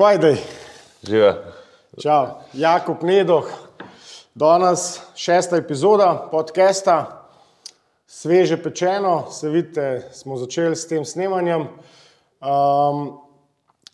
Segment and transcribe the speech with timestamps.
[0.00, 0.40] Skvajdej,
[1.04, 1.32] Živa.
[2.00, 3.44] čau, Jakob Nedoh,
[4.32, 7.28] danes šesta epizoda podcasta,
[8.08, 11.68] sveže pečeno, se vidite, smo začeli s tem snemanjem.
[12.40, 13.20] Um,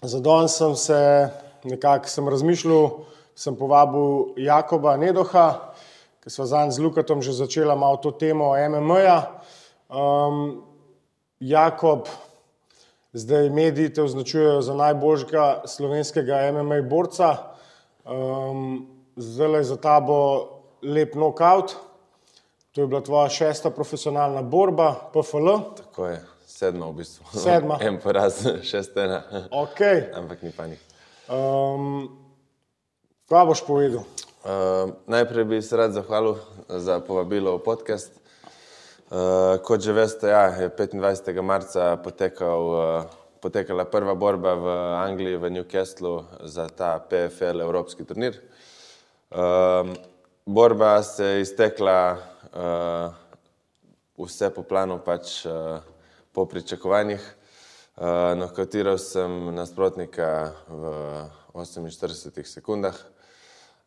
[0.02, 1.28] za danes sem se
[1.64, 2.90] nekako sem razmišljal,
[3.34, 5.74] sem povabil Jakoba Nedoha,
[6.22, 9.42] ki smo zanj z Lukatom že začela malo to temo MMA-ja.
[9.90, 10.62] Um,
[11.42, 12.06] Jakob,
[13.16, 17.36] Zdaj mediji te označujejo za najboljšega slovenskega MMA borca.
[18.04, 20.16] Um, zdaj je za tabo
[20.82, 21.72] lep knockout.
[22.72, 25.48] To je bila tvoja šesta profesionalna borba, PFL.
[25.76, 27.24] Tako je, sedma v bistvu.
[27.32, 27.78] Sedma.
[27.88, 29.22] En poraz, šest ena.
[29.50, 30.04] Okay.
[30.14, 30.78] Ampak ni panik.
[31.32, 32.18] Um,
[33.32, 34.04] kaj boš povedal?
[34.44, 36.36] Uh, najprej bi se rad zahvalil
[36.68, 38.25] za povabilo v podcast.
[39.06, 41.30] Uh, kot že veste, ja, je 25.
[41.38, 43.06] marca potekal, uh,
[43.38, 44.66] potekala prva borba v
[44.98, 48.34] Angliji, v Newcastlu za ta PFL Evropski turnir.
[49.30, 49.94] Uh,
[50.42, 52.18] borba se je iztekla
[52.50, 53.14] uh,
[54.18, 55.78] vse po planu, pač uh,
[56.34, 57.22] po pričakovanjih.
[57.94, 60.82] Uh, Nokatiral sem nasprotnika v
[61.54, 62.98] 48 sekundah,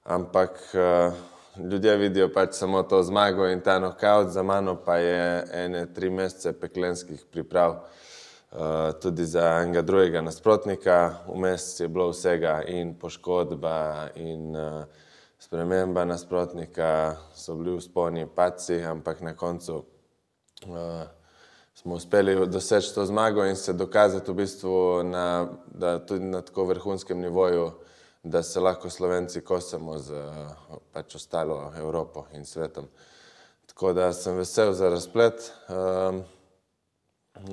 [0.08, 1.12] ampak uh,
[1.58, 6.10] ljudje vidijo pač samo to zmago in ta knockout, za mano pa je ene tri
[6.10, 8.58] mesece peklenskih priprav, uh,
[9.02, 11.16] tudi za enega drugega nasprotnika.
[11.28, 14.84] Vmes je bilo vsega in poškodba in uh,
[15.40, 19.76] sprememba nasprotnika, so bili vzponi, paci, ampak na koncu
[20.68, 21.04] uh,
[21.74, 26.66] smo uspeli doseči to zmago in se dokazati v bistvu na, da tudi na tako
[26.66, 27.72] vrhunskem nivoju
[28.24, 30.14] da se lahko Slovenci kosamo z
[30.94, 32.88] pač ostalo Evropo in svetom.
[33.66, 35.54] Tako da sem vesel za razplet.
[35.70, 36.24] Um,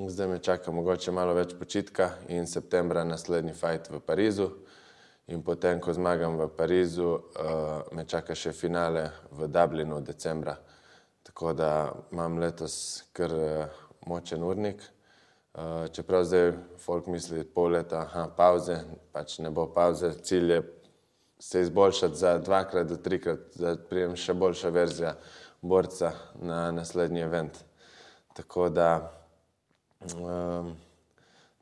[0.09, 4.49] zdaj me čaka mogoče malo več počitka in septembra naslednji fajt v Parizu.
[5.27, 10.57] In potem, ko zmagam v Parizu, uh, me čaka še finale v Dublinu decembra.
[11.23, 11.71] Tako da
[12.11, 14.83] imam letos kar uh, močen urnik.
[15.57, 18.75] Uh, čeprav zdaj folk misli pol leta, aha, pauze,
[19.11, 20.61] pač ne bo pauze, cilj je
[21.39, 25.15] se izboljšati za dvakrat do trikrat, da prijem še boljša verzija
[25.61, 27.57] borca na naslednji event.
[28.33, 29.11] Tako da
[30.13, 30.75] um,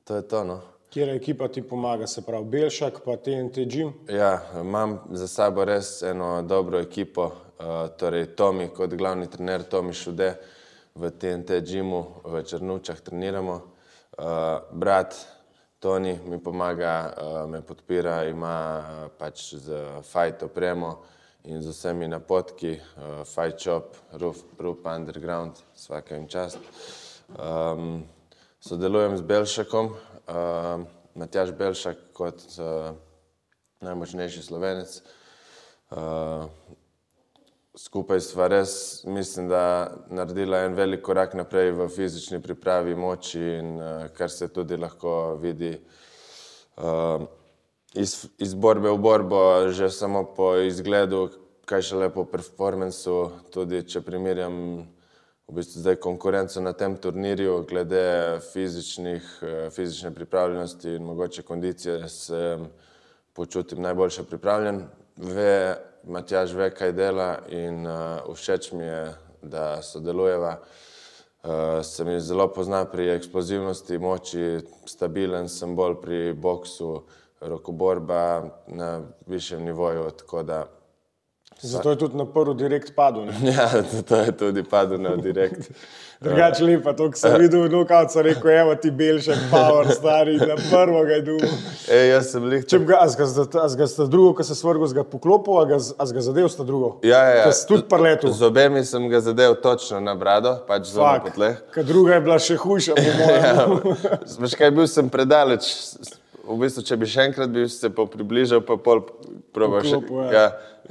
[0.03, 0.43] to je to.
[0.43, 0.59] No.
[0.89, 3.93] Kjer ekipa ti pomaga, se pravi Belšak, pa TNT Gym?
[4.09, 9.93] Ja, imam za sabo res eno dobro ekipo, uh, torej Tomi kot glavni trener, Tomi
[9.93, 10.33] Šude
[10.95, 13.74] v TNT Gymu v Črnučah treniramo.
[14.15, 15.15] Uh, brat
[15.79, 19.75] Toni mi pomaga, uh, me podpira, ima uh, pač z
[20.07, 21.03] Fight opremo
[21.43, 26.57] in z vsemi napotki, uh, Shop, Roof, Roof Underground, vsaka jim čast.
[27.35, 28.05] Um,
[28.59, 32.95] sodelujem z Belšakom, uh, Matjaš Belšak kot uh,
[33.81, 35.01] najmočnejši slovenec.
[35.91, 36.47] Uh,
[37.77, 43.75] skupaj sva res, mislim, da naredila en velik korak naprej v fizični pripravi moči in
[43.79, 45.73] uh, kar se tudi lahko vidi
[46.77, 47.25] uh,
[47.93, 51.27] iz, iz borbe v borbo, že samo po izgledu,
[51.65, 53.15] kaj še lepo performancu,
[53.51, 54.57] tudi če primerjam
[55.45, 58.05] v bistvu zdaj konkurenco na tem turnirju, glede
[58.37, 58.45] uh,
[59.75, 62.41] fizične pripravljenosti in mogoče kondicije, se
[63.35, 64.85] počutim najboljše pripravljen.
[65.15, 65.75] Ve,
[66.07, 70.59] Matjaž ve, kaj dela in uh, všeč mi je, da sodelujeva.
[71.43, 74.45] Uh, se mi zelo pozna pri eksplozivnosti, moči,
[74.85, 77.03] stabilen sem bolj pri boksu,
[77.41, 80.09] rokoborba na višjem nivoju.
[80.43, 80.65] Da...
[81.61, 83.25] Zato je tudi na prvi direkt padel.
[83.25, 83.33] Ne?
[83.57, 83.69] Ja,
[84.07, 85.69] to je tudi padel na direkt.
[86.21, 90.37] Drugače lepa, to, ko sem videl, no, kot so rekel, evo ti belšek, power, stari,
[90.39, 91.43] na prvo ga je dum.
[91.91, 92.63] E, jaz sem lih.
[92.69, 95.79] Če ga, a ga sta drugo, ko se svrgo, ga poklopil, a ga,
[96.15, 96.95] ga zadev sta drugo.
[97.03, 97.53] Ja, ja, ja.
[97.67, 98.31] Tudi parletu.
[98.31, 101.59] Z obemi sem ga zadev točno na brado, pač zelo Fak, po tleh.
[101.75, 103.33] Ka druga je bila še hujša, po mojem.
[103.45, 105.67] Ja, veš kaj, bil sem predaleč.
[106.45, 109.01] V bistvu, če bi še enkrat bi se pa približal, pa pol
[109.55, 109.97] proba še.
[109.97, 110.27] Ja.
[110.31, 110.43] Ja,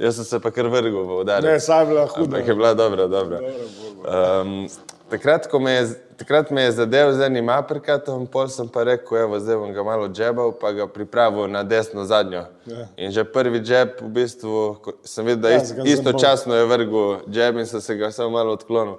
[0.07, 1.47] jaz sem se pa kar vrgel v udarec.
[1.47, 2.25] Ne, saj je bila huda.
[2.27, 3.39] Ampak je bila dobra, dobra.
[4.03, 4.67] Um,
[5.09, 5.83] takrat, ko me je,
[6.17, 9.83] takrat me je zadev z enim aprikatom, pol sem pa rekel, evo, zdaj bom ga
[9.83, 12.45] malo džebal, pa ga pripravil na desno zadnjo.
[12.65, 12.87] Ja.
[12.97, 14.63] In že prvi džeb, v bistvu,
[15.03, 18.29] sem videl, da Ja, ist, ga istočasno je vrgel džeb in sem se ga samo
[18.37, 18.97] malo odklonil.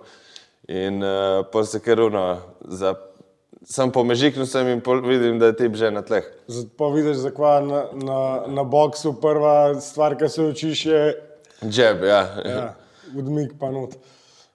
[0.68, 2.96] In uh, pol se kar uno, za,
[3.64, 6.26] sem pomežiknil sem in vidim, da je tip že na tleh.
[6.48, 11.06] Zato vidiš, zakaj na, na, na boksu prva stvar, ki se učiš, je
[11.64, 12.20] Džeb, ja.
[12.44, 12.74] ja,
[13.16, 13.96] odmik pa not.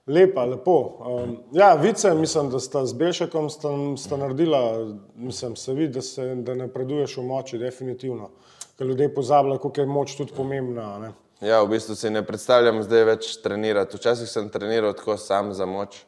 [0.06, 0.98] Lepa, lepo.
[1.06, 3.68] Um, ja, vice, mislim, da sta z Belšakom sta,
[3.98, 8.30] sta naredila, mislim, se vidi, da, se, da napreduješ v moči, definitivno.
[8.78, 10.98] Ker ljudje pozabljajo, koliko je moč tudi pomembna.
[10.98, 11.12] Ne?
[11.40, 13.96] Ja, v bistvu si ne predstavljam zdaj več trenirati.
[13.96, 16.02] Včasih sem treniral tako sam za moč,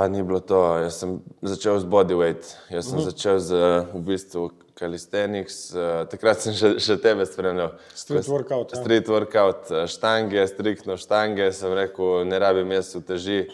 [0.00, 0.78] pa ni bilo to.
[0.80, 3.04] Jaz sem začel z bodyweight, jaz sem uh -huh.
[3.04, 3.52] začel z
[3.92, 7.76] v bistvu calisthenics, uh, takrat sem še, še tebe spremljal.
[7.94, 8.72] Street workout.
[8.72, 8.80] Ja.
[8.80, 13.48] Street workout, eh, štange, striktno štange, sem rekel, ne rabim jaz v teži.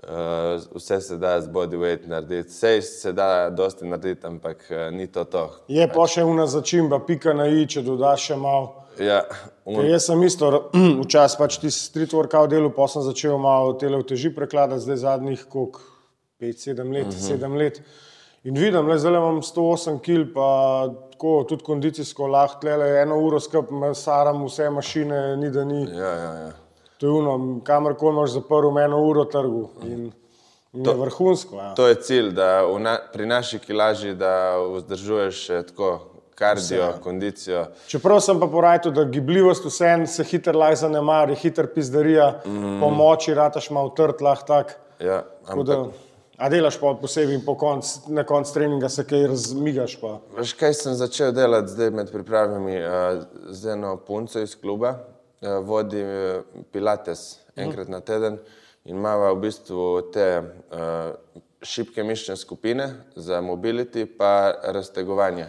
[0.00, 5.06] Uh, vse se da z bodyweight narediti, vse se da dosti narediti, ampak uh, ni
[5.06, 5.50] to to.
[5.68, 8.80] Je pa še una začimba, pika na i, če dodaš še malo.
[8.98, 9.22] Ja,
[9.64, 10.48] Ker jaz sem isto
[11.04, 14.96] včasih pač ti street workout delu, pa sem začel malo tele v teži prekladati, zdaj
[15.04, 15.89] zadnjih koliko,
[16.40, 17.38] 5-7 let, uh -huh.
[17.38, 17.82] 7 let.
[18.44, 23.40] In vidim, le zdaj imam 108 kg, pa tako tudi kondicijsko lahko, le eno uro
[23.40, 25.82] skupaj saram vse mašine, ni da ni.
[25.92, 26.52] ja, ja, ja.
[27.00, 29.68] To je uno, kamorkoli imaš zaprl, eno uro trgu.
[29.82, 30.12] In,
[30.72, 31.56] in je vrhunsko.
[31.56, 31.74] Ja.
[31.74, 35.98] To je cilj, da na, pri naši kilaži, da vzdržuješ še tako
[36.34, 36.92] kardio, ja.
[37.00, 37.64] kondicijo.
[37.88, 42.76] Čeprav sem pa porajal, da gibljivost vseeno se hitro laj zanemari, hitro pizdarija, mm.
[42.80, 44.76] po moči rataš malo trd, lahko tak.
[45.00, 45.96] Ja, Tako Da, ampak,
[46.40, 49.98] a delaš pa posebej po konc, na koncu treninga, se kaj razmigaš.
[50.00, 50.18] Pa.
[50.38, 53.20] veš, kaj sem začel delati zdaj med pripravami uh,
[53.52, 56.40] z eno punco iz kluba, uh, vodi uh,
[56.72, 58.38] Pilates enkrat na teden
[58.84, 61.12] in ima v bistvu te uh,
[61.62, 65.46] šibke mišične skupine za mobility pa raztegovanje.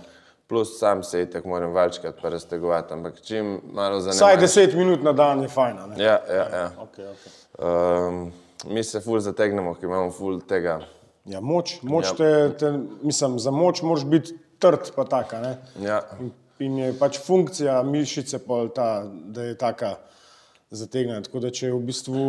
[0.48, 4.48] Plus sam se itek moram valčkati pa raztegovati, ampak čim malo Vsaj zanemam.
[4.48, 5.78] 10 minut na dan je fajn.
[5.98, 6.72] Ja, ja, ja.
[6.78, 8.08] Okay, okay.
[8.10, 8.32] Um,
[8.66, 10.80] mi se ful zategnemo, ki imamo ful tega.
[11.26, 12.16] Ja, moč, moč Ja.
[12.18, 12.72] te, te,
[13.04, 15.42] mislim, za moč moraš biti trd, pa taka.
[15.42, 15.58] Ne?
[15.82, 18.40] Ja, In, in je pač funkcija mišice,
[18.76, 19.96] ta, da je taka
[20.72, 21.22] zategnjena.
[21.22, 22.28] Tako da če je v bistvu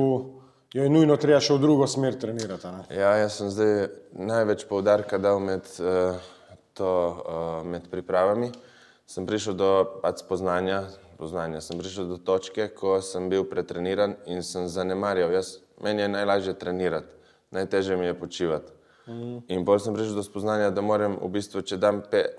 [0.73, 2.69] jo je nujno treba še v drugo smer trenirati.
[2.73, 2.85] Ne?
[2.97, 6.17] ja, jaz sem zdaj največ poudarka dal med, uh,
[6.77, 8.53] to, uh, med pripravami.
[9.09, 9.71] Sem prišel do
[10.01, 10.87] pač spoznanja,
[11.19, 15.35] spoznanja, sem prišel do točke, ko sem bil pretreniran in sem zanemarjal.
[15.37, 17.15] Jaz, meni je najlažje trenirati,
[17.51, 18.73] najtežje mi je počivati.
[19.07, 19.39] Mm.
[19.49, 22.31] In bolj sem prišel do spoznanja, da moram v bistvu, če dam pe-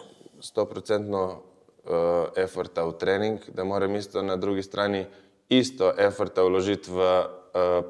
[0.43, 5.05] 100% uh, efforta v trening, da moram isto na drugi strani
[5.49, 7.25] isto efforta vložiti v uh,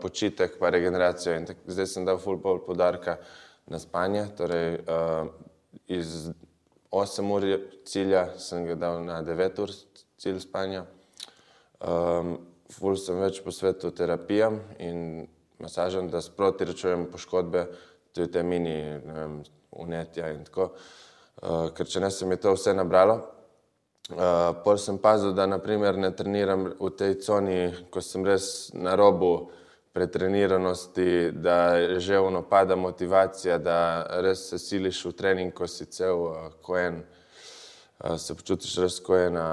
[0.02, 1.34] počitek pa regeneracijo.
[1.38, 3.18] In tak, zdaj sem dal full pol podarka
[3.66, 5.30] na spanje, torej uh,
[5.88, 6.30] iz
[6.92, 7.46] 8 ur
[7.90, 9.74] cilja sem ga dal na 9 ur
[10.22, 10.86] cilj spanja.
[11.82, 12.38] Um,
[12.70, 15.26] ful sem več posvetil terapijam in
[15.64, 17.68] masažem, da sproti rečujem poškodbe,
[18.14, 19.40] tudi te mini vem,
[19.72, 20.74] unetja in tako.
[21.44, 23.22] Uh, ker če ne, se mi je to vse nabralo.
[24.12, 28.46] Uh, pol sem pazil, da naprimer ne treniram v tej coni, ko sem res
[28.76, 29.50] na robu
[29.94, 33.78] pretreniranosti, da že ono pada motivacija, da
[34.22, 37.02] res se siliš v trening, ko si cel uh, ko en,
[38.04, 39.48] uh, se počutiš res ko ena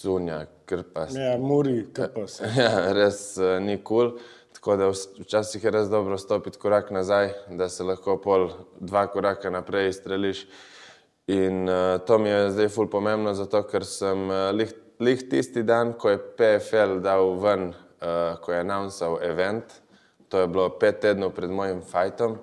[0.00, 1.06] cunja, krpa.
[1.12, 2.40] Ja, muri, kps.
[2.62, 4.16] Ja, res uh, ni kul.
[4.16, 4.37] Cool.
[4.68, 4.88] Tako da
[5.18, 8.50] včasih je res dobro stopiti korak nazaj, da se lahko pol
[8.80, 10.42] dva koraka naprej streliš.
[11.26, 15.62] In uh, to mi je zdaj ful pomembno, zato ker sem uh, lih, lih tisti
[15.64, 19.72] dan, ko je PFL dal ven, uh, ko je announced event,
[20.28, 22.36] to je bilo pet tednov pred mojim fajtom,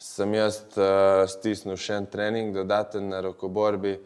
[0.00, 3.98] sem jaz uh, stisnil še en trening, dodaten na rokoborbi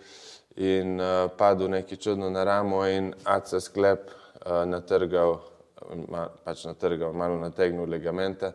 [0.59, 5.38] in uh, padel neki čudno na ramo in AC sklep uh, natrgal,
[6.44, 8.52] pač natrgal, malo nategnil ligamente.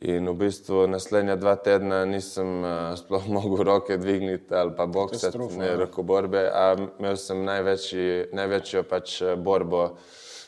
[0.00, 5.38] In v bistvu naslednja dva tedna nisem uh, sploh mogel roke dvigniti ali pa boksati,
[5.58, 5.76] ne ja.
[5.84, 9.94] rokoborbe, a imel sem največji, največjo pač eh, borbo uh,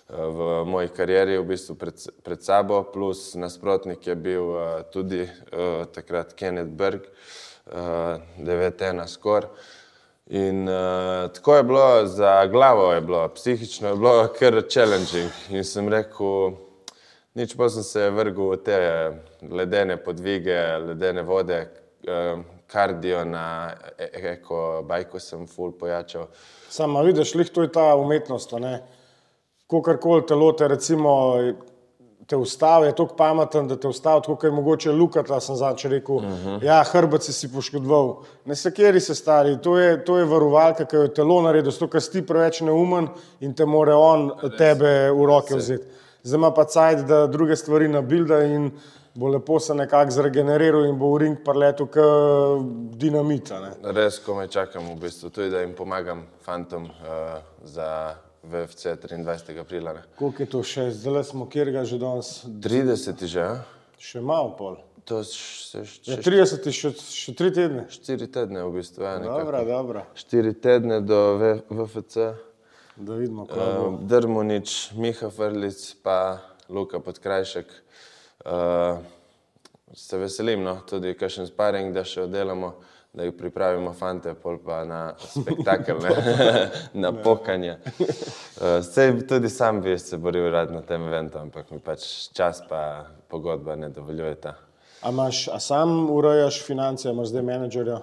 [0.08, 5.84] v moji karieri, v bistvu pred, pred sabo, plus nasprotnik je bil uh, tudi uh,
[5.92, 7.06] takrat Kenneth Berg,
[7.68, 9.52] uh, 9-1 skor.
[10.26, 15.30] In uh, tako je bilo, za glavo je bilo, psihično je bilo kar challenging.
[15.50, 16.56] In sem rekel,
[17.34, 18.78] nič pa sem se vrgel v te
[19.50, 21.58] ledene podvige, ledene vode,
[22.08, 26.26] eh, kardio na e- eko bajku sem full pojačal.
[26.68, 28.52] Samo vidiš, lih to je ta umetnost.
[28.52, 28.82] ne.
[29.66, 31.36] Kogarkoli telo te recimo.
[32.26, 35.40] Te ustavi, je tako pameten, da te ustavi, tako je mogoče lukata.
[35.40, 36.64] Sem zadnjič rekel, uh -huh.
[36.64, 38.16] ja, hrbet si si poškodoval.
[38.44, 41.70] Ne se kjeri se stari, to je, to je varovalka, ki jo je telo naredilo,
[41.70, 43.08] zato ker si ti preveč neumen
[43.40, 45.84] in te more on tebe v roke vzeti.
[46.22, 48.70] Zdaj ima pa cajt, da druge stvari nabilda in
[49.14, 52.64] bo lepo se nekako zregeneriral in bo v ring parletu kot
[52.98, 53.60] dinamita.
[53.60, 53.92] Ne.
[53.92, 59.58] Res komaj čakam, v bistvu, tudi da jim pomagam fantom uh, za v FC 23.
[59.58, 59.94] aprila.
[60.16, 63.54] Koliko je to še, zdaj smo kjer ga že danes, 30 že, a?
[63.98, 64.76] še malo pol.
[65.04, 67.84] to še, Ja, še 30, še, še tri tedne.
[67.90, 69.04] 4 tedne v bistvu.
[69.04, 69.18] Ja.
[69.18, 70.04] Dobro, dobro.
[70.14, 72.32] 4 tedne do V- VFC.
[72.96, 73.88] Da vidimo, kaj bo.
[73.90, 77.66] Uh, Drmunič, Miha Frlic, pa Luka Podkrajšek.
[78.46, 79.02] Uh,
[79.92, 82.72] se veselim, no, tudi kakšen sparing, da še oddelamo,
[83.14, 86.10] da jih pripravimo, fante, pol pa na spektakel, ne?
[87.04, 87.78] na pokanje.
[88.54, 92.60] Uh, sej tudi sam bi se boril rad na tem eventu, ampak mi pač čas
[92.68, 94.54] pa pogodba ne dovoljujeta.
[95.02, 97.98] A, imaš, a sam urejaš finance, imaš zdaj menedžerja,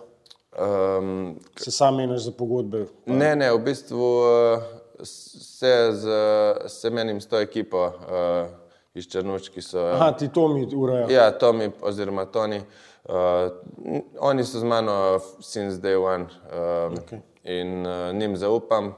[0.51, 2.85] Um, se sam meniš za pogodbe.
[3.05, 4.63] Ne, ne, v bistvu uh,
[5.03, 6.07] se, z,
[6.67, 8.51] se menim s to ekipo uh,
[8.93, 9.85] iz Črnuč, ki so.
[9.93, 11.07] Aha, ti to mi ureja.
[11.09, 12.57] Ja, Tomi oziroma Toni.
[12.57, 12.90] Uh,
[13.85, 17.19] n- oni so z mano since day one uh, Okej.
[17.19, 17.21] okay.
[17.43, 18.93] in uh, njim zaupam.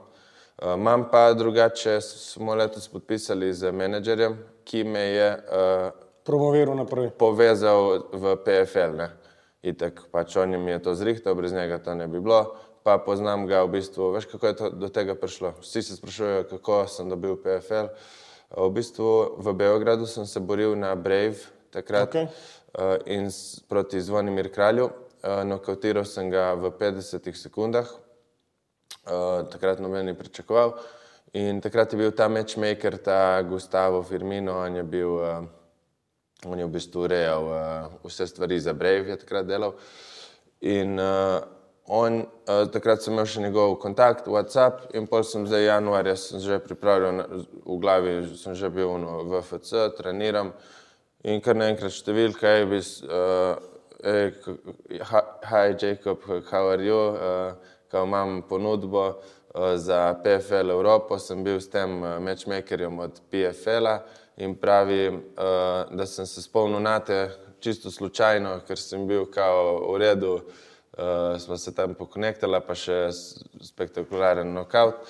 [0.62, 5.92] Uh, Imam pa drugače, smo letos podpisali z menedžerjem, ki me je uh,
[6.24, 7.10] Promoviral naprej.
[7.20, 8.96] povezal v PFL.
[8.96, 9.10] Ne?
[9.64, 12.56] Itak pač on jim je to zrihtal, brez njega to ne bi bilo.
[12.84, 15.54] Pa poznam ga v bistvu, veš kako je to, do tega prišlo.
[15.62, 17.88] Vsi se sprašujejo, kako sem dobil PFL.
[18.58, 21.40] V bistvu v Beogradu sem se boril na Brave
[21.72, 22.28] takrat Okej.
[22.80, 23.30] Uh, in
[23.68, 24.90] proti Zvonimir Kralju.
[25.24, 27.88] Uh, Nokautiral sem ga v 50 sekundah,
[29.08, 30.76] uh, takrat noben ni pričakoval.
[31.34, 35.10] In takrat je bil ta matchmaker, ta Gustavo Firmino, on je bil.
[35.10, 35.46] Uh,
[36.46, 37.56] On je v bistvu urejal uh,
[38.04, 39.76] vse stvari za Brave, je takrat delal.
[40.62, 41.40] In uh,
[41.88, 46.44] on, uh, takrat sem imel še njegov kontakt, WhatsApp, in pol sem zdaj januarja sem
[46.44, 47.24] že pripravljen,
[47.64, 48.92] v glavi sem že bil
[49.28, 50.54] v FC, treniram.
[51.24, 53.54] In kar naenkrat številka je, bis, uh,
[54.04, 54.34] hey,
[55.48, 56.98] hi Jacob, how are you?
[57.16, 61.94] Uh, kao imam ponudbo uh, za PFL Evropo, sem bil s tem
[62.26, 64.02] matchmakerjem od PFL-a
[64.44, 67.22] in pravi, uh, da sem se spomnil na te
[67.64, 73.00] čisto slučajno, ker sem bil kao v redu, uh, smo se tam pokonektali, pa še
[73.64, 75.08] spektakularen knockout.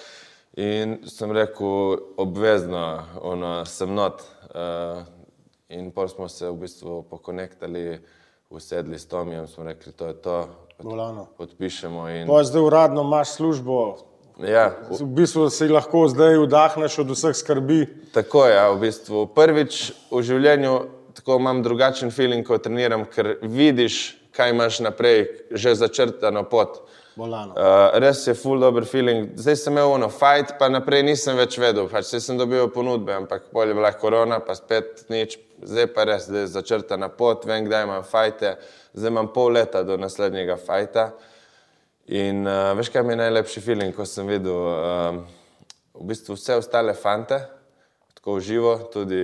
[0.61, 2.85] In sem rekel, obvezno,
[3.33, 4.21] ono, sem not.
[4.53, 5.01] Uh,
[5.73, 7.99] in pol smo se v bistvu pokonektali,
[8.49, 10.37] usedli s Tomijem, smo rekli, to je to,
[10.83, 11.27] Bolano.
[11.37, 12.09] podpišemo.
[12.09, 13.97] In, Pa zdaj uradno imaš službo,
[14.41, 17.85] ja, v bistvu si lahko zdaj vdahneš od vseh skrbi.
[18.13, 19.25] Tako je, ja, v bistvu.
[19.33, 20.73] Prvič v življenju
[21.13, 26.81] tako imam drugačen feeling, ko treniram, ker vidiš, kaj imaš naprej, že začrtano pot.
[27.15, 27.53] Bolano.
[27.53, 29.27] Uh, res je full dober feeling.
[29.37, 31.85] Zdaj sem imel ono fight, pa naprej nisem več vedel.
[31.91, 35.37] Pač saj sem dobil ponudbe, ampak bolj je bila korona, pa spet nič.
[35.61, 38.55] Zdaj pa res, zdaj je začrtana pot, vem, kdaj imam fajte.
[38.97, 41.11] Zdaj imam pol leta do naslednjega fajta.
[42.17, 45.21] In uh, veš, kaj mi je najlepši feeling, ko sem videl uh,
[45.93, 47.37] v bistvu vse ostale fante,
[48.17, 49.21] tako živo, tudi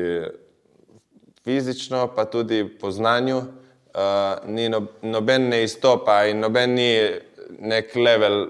[1.43, 6.91] fizično, pa tudi po znanju, uh, ni no, noben ne izstopa in noben ni
[7.59, 8.47] nek level,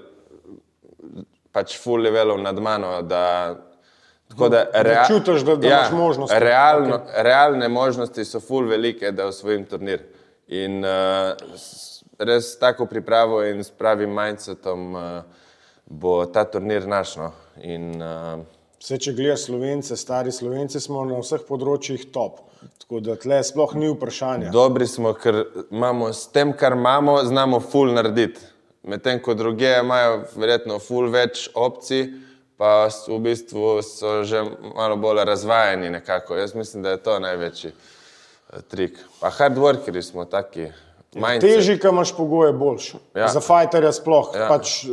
[1.52, 3.02] pač full levelov nad mano.
[3.02, 3.56] Da,
[4.28, 6.36] tako da, rea- čutiš, da- da imaš možnosti.
[6.38, 7.22] Realno, okay.
[7.22, 10.02] Realne možnosti so full velike, da osvojim turnir.
[10.48, 11.34] In uh,
[12.18, 15.02] res tako pripravo in s pravim mindsetom uh,
[15.86, 17.16] bo ta turnir naš.
[17.16, 17.32] No.
[17.62, 18.40] In, uh,
[18.80, 22.38] Vse, če gledaš slovence, stari slovenci, smo na vseh področjih top.
[22.80, 24.50] Tako da tle sploh ni vprašanja.
[24.52, 28.40] Dobri smo, ker imamo s tem, kar imamo, znamo ful narediti.
[28.82, 32.06] Medtem ko druge imajo verjetno ful več opcij,
[32.56, 34.40] pa v bistvu so že
[34.76, 36.36] malo bolj razvajeni nekako.
[36.36, 38.98] Jaz mislim, da je to največji eh, trik.
[39.20, 40.70] Pa hard workeri smo taki.
[41.14, 41.42] mindset.
[41.42, 42.96] Težji, kam imaš pogoje, boljši.
[43.18, 43.28] Ja.
[43.28, 44.30] Za fajterja sploh.
[44.34, 44.46] Ja.
[44.48, 44.88] Pač, eh,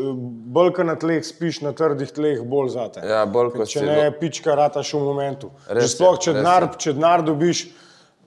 [0.57, 3.03] bolj kot na tleh spiš, na trdih tleh, bolj zate.
[3.05, 5.51] Ja, bolj Ker če ne, lo- pička rataš v momentu.
[5.69, 7.67] Res Že sploh, če denar, če denar dobiš,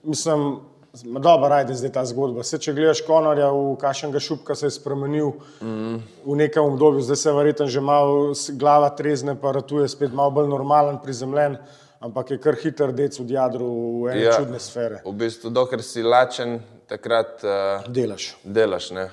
[0.03, 0.61] mislim,
[0.93, 2.43] dobro, ajde zdaj ta zgodba.
[2.43, 5.31] Se, če gledaš konarja, v kakšnega šupka se je spremenil
[5.61, 6.01] mm.
[6.25, 10.49] v nekem obdobju, zdaj se verjetno že malo glava trezne, pa ratuje spet malo bolj
[10.51, 11.57] normalen, prizemljen,
[11.99, 13.71] ampak je kar hiter dec v jadru
[14.03, 14.35] v ene ja.
[14.35, 15.01] čudne sfere.
[15.05, 16.59] V bistvu, dokler si lačen,
[16.91, 18.35] takrat uh, Delaš.
[18.43, 18.91] delaš.
[18.91, 19.09] Ne?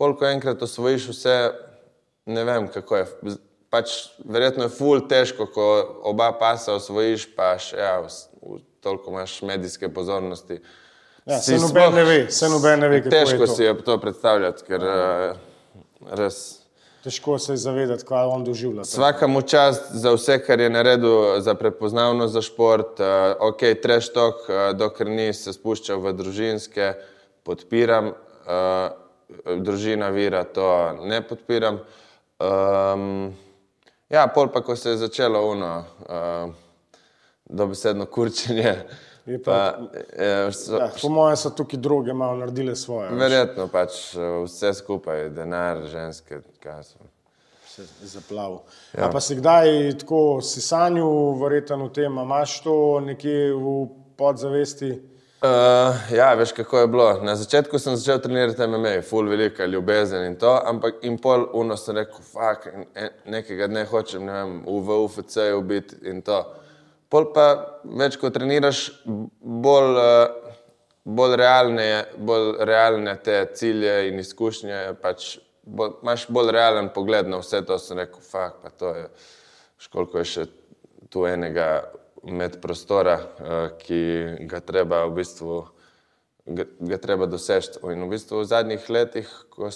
[0.00, 1.36] Koliko enkrat osvojiš vse,
[2.26, 3.06] ne vem, kako je.
[3.70, 3.92] Pač,
[4.24, 5.66] verjetno je ful težko, ko
[6.08, 7.98] oba pasa osvojiš, pa še ja,
[8.80, 10.62] toliko imaš medijske pozornosti.
[11.30, 13.54] Ja, se noben ne ve, se noben ne ve, kako Težko je to.
[13.54, 15.36] si je to predstavljati, ker uh,
[16.18, 16.38] res.
[17.04, 18.84] Težko se je zavedati, kaj on doživlja.
[18.84, 23.00] Svaka mu čast za vse, kar je naredil, za prepoznavnost za šport.
[23.00, 23.06] Uh,
[23.52, 26.94] ok, treštok, uh, dokler ni se spuščal v družinske,
[27.46, 28.10] podpiram.
[28.42, 28.90] Uh,
[29.62, 30.66] družina vira, to
[31.06, 31.78] ne podpiram.
[32.40, 33.30] Um,
[34.10, 36.50] Ja, pol pa, ko se je začelo uno, uh,
[37.46, 38.62] dobesedno kurčenje.
[38.62, 38.86] Je
[39.38, 39.78] pa- Pa,
[40.12, 43.10] eh, so, Ja, po mojem so tukaj druge malo naredile svoje.
[43.10, 43.18] veš.
[43.18, 46.98] verjetno pač eh, vse skupaj, denar, ženske, kaj so.
[48.02, 48.60] zaplav.
[48.98, 49.08] Ja.
[49.08, 54.90] Pa si kdaj tako si sanju, verjeten v tem, a imaš to nekje v podzavesti?
[55.40, 55.48] Uh,
[56.12, 57.20] ja, veš kako je bilo.
[57.22, 61.76] Na začetku sem začel trenirati MMA, full velika ljubezen in to, ampak in pol uno
[61.76, 62.68] sem rekel, fuck,
[63.24, 66.44] nekega dne hočem, ne vem, v UFC-ju biti in to.
[67.10, 67.46] Pol pa
[67.82, 70.50] več, ko treniraš, bolj, uh,
[71.04, 75.32] bolj, realne, bolj realne te cilje in izkušnje, pač
[75.64, 79.08] bolj, imaš bolj realen pogled na vse to, sem rekel, fuck, pa to je,
[79.86, 80.46] školiko je še
[81.10, 81.70] tu enega
[82.22, 84.00] medprostora, eh, ki
[84.50, 85.58] ga treba v bistvu,
[86.46, 87.80] ga, treba doseči.
[87.92, 89.70] In v bistvu v zadnjih letih, ko,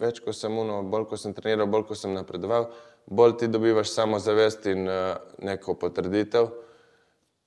[0.00, 2.70] več ko sem uno, bolj ko sem treniral, bolj ko sem napredoval,
[3.06, 6.52] bolj ti dobivaš samozavest in uh, neko potrditev.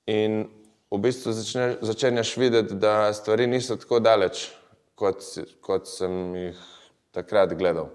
[0.06, 0.48] In
[0.90, 4.48] v bistvu začne, začenjaš videti, da stvari niso tako daleč,
[4.98, 5.22] kot,
[5.60, 6.62] kot sem jih
[7.14, 7.90] takrat gledal.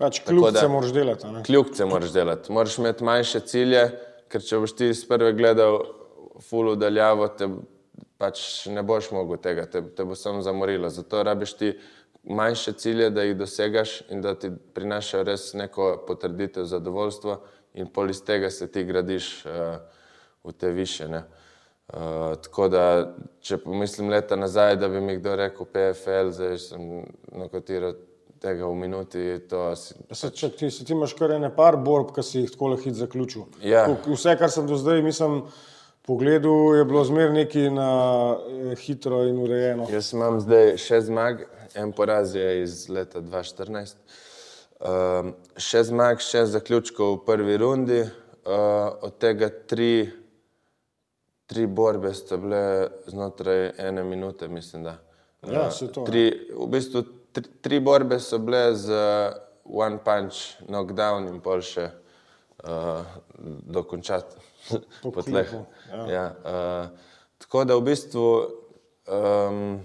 [0.00, 1.26] Pač kljub da- se moraš delati.
[1.46, 3.82] Kljubce moraš delati, moraš imeti manjše cilje,
[4.28, 5.80] ker če boš ti iz prve gledal
[6.40, 7.48] fulu daljavo, te
[8.20, 10.88] pač ne boš mogel tega, te, te bo samo zamorilo.
[10.88, 11.72] Zato rabiš ti
[12.24, 17.40] manjše cilje, da jih dosegaš in da ti prinašajo res neko potrditev, zadovoljstvo
[17.74, 19.52] in pol iz tega se ti gradiš uh,
[20.44, 21.08] v te više.
[21.08, 21.22] Ne?
[21.88, 22.84] Uh, tako da,
[23.42, 26.84] če pomislim leta nazaj, da bi mi kdo rekel PFL, zdaj sem
[27.32, 27.96] nakotiral
[28.40, 32.14] tega v minuti, to si Se, če ti, se ti imaš kar ene par borb,
[32.14, 33.48] ki si jih tako lahko zaključil.
[33.66, 33.84] Ja.
[34.06, 35.42] Vse, kar sem do zdaj, mislim,
[36.06, 37.90] pogledal, je bilo zmer neki na
[38.38, 39.90] eh, hitro in urejeno.
[39.92, 41.44] Jaz imam zdaj šest zmag,
[41.74, 43.98] en poraz je iz leta 2014.
[44.80, 48.08] Um, šest zmag, šest zaključkov v prvi rundi, uh,
[49.04, 50.08] od tega tri,
[51.50, 54.84] tri borbe sta bile znotraj ene minute, mislim.
[54.84, 54.98] Da.
[55.50, 56.06] Ja, Uh, saj to, ja.
[56.06, 57.02] Tri, v bistvu
[57.32, 58.94] tri, tri borbe so bile z
[59.64, 63.02] one punch, knockdown in pol še uh,
[63.66, 64.38] dokončati
[65.02, 65.50] Po po tleh.
[65.90, 66.06] ja.
[66.12, 68.26] Ja, uh, tako da v bistvu,
[69.10, 69.80] um,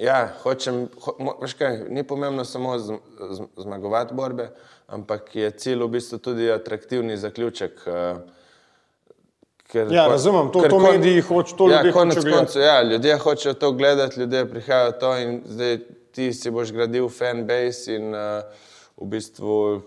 [0.00, 2.98] ja, hočem, ho, veš kaj, ni pomembno samo z,
[3.36, 4.48] z, zmagovati borbe,
[4.90, 7.86] ampak je cilj v bistvu tudi atraktivni zaključek.
[7.86, 8.42] Uh,
[9.74, 12.76] ker, Ja, razumem, to- to kon- mediji hoč- to ja, ljudje konec hočejo koncev, ja,
[12.84, 15.78] ljudje hočejo to gledati, ljudje prihajajo to in zdaj
[16.12, 18.46] ti si boš gradil fanbase in uh,
[18.96, 19.82] v bistvu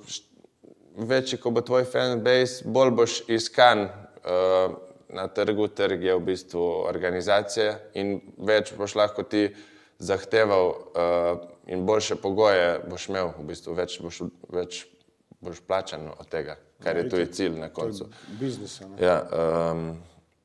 [1.00, 4.76] večji, ko bo tvoj fanbase, bolj boš iskan uh,
[5.10, 5.68] na trgu.
[5.70, 9.48] Trg je v bistvu organizacija in več boš lahko ti
[10.00, 10.76] zahteval uh,
[11.66, 14.84] in boljše pogoje boš imel, v bistvu več boš, več
[15.40, 18.10] boš plačan od tega, kar je tudi cilj na koncu.
[18.40, 18.88] Biznisa.
[18.88, 19.06] ne.
[19.06, 19.22] Ja,
[19.72, 19.98] um,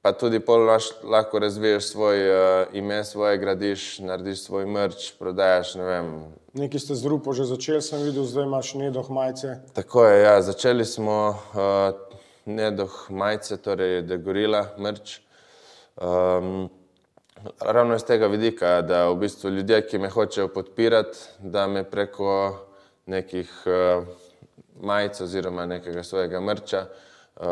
[0.03, 5.75] pa tudi pol laš, lahko razviješ svoj uh, ime, svoje gradiš, narediš svoj merč, prodajaš,
[5.75, 6.15] ne vem,
[6.53, 9.65] Nekaj ste z rupo že začeli, sem videl, zdaj imaš nedoh majice.
[9.73, 10.37] Tako je, ja.
[10.45, 11.97] začeli smo uh,
[12.45, 15.25] nedoh majice, torej degorila, mrč.
[15.97, 16.69] Um,
[17.57, 22.61] ravno iz tega vidika, da v bistvu ljudje, ki me hočejo podpirati, da me preko
[23.09, 24.05] nekih uh,
[24.81, 27.45] majic oziroma nekega svojega mrča, uh,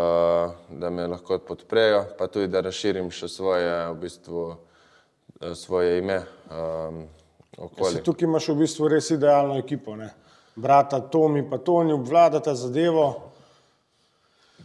[0.71, 6.23] da me lahko podprejo, pa tudi da razširim še svoje, v bistvu, uh, svoje ime.
[7.59, 7.93] Okoli.
[7.93, 9.97] Se tukaj imaš v bistvu res idealno ekipo.
[9.97, 10.09] Ne?
[10.57, 13.27] Brata Tomi pa Toni obvladata zadevo.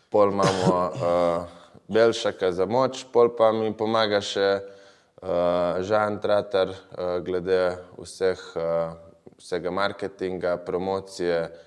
[0.10, 1.44] pol imamo uh,
[1.88, 6.78] Belšaka za moč, pol pa mi pomaga še uh, Žan Tratar uh,
[7.26, 8.96] glede vseh, uh,
[9.38, 11.66] vsega marketinga, promocije, kontent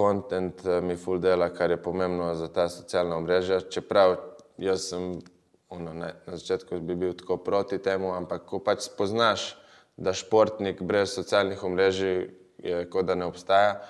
[0.00, 3.60] uh, mi full dela, kar je pomembno za ta socialna omrežja.
[3.60, 4.16] Čeprav
[4.58, 5.20] jaz sem
[5.68, 9.56] ono, ne, na začetku bi bil tako proti temu, ampak ko pač spoznaš,
[9.96, 12.28] da športnik brez socialnih omrežij
[12.62, 13.80] je kot da ne obstaja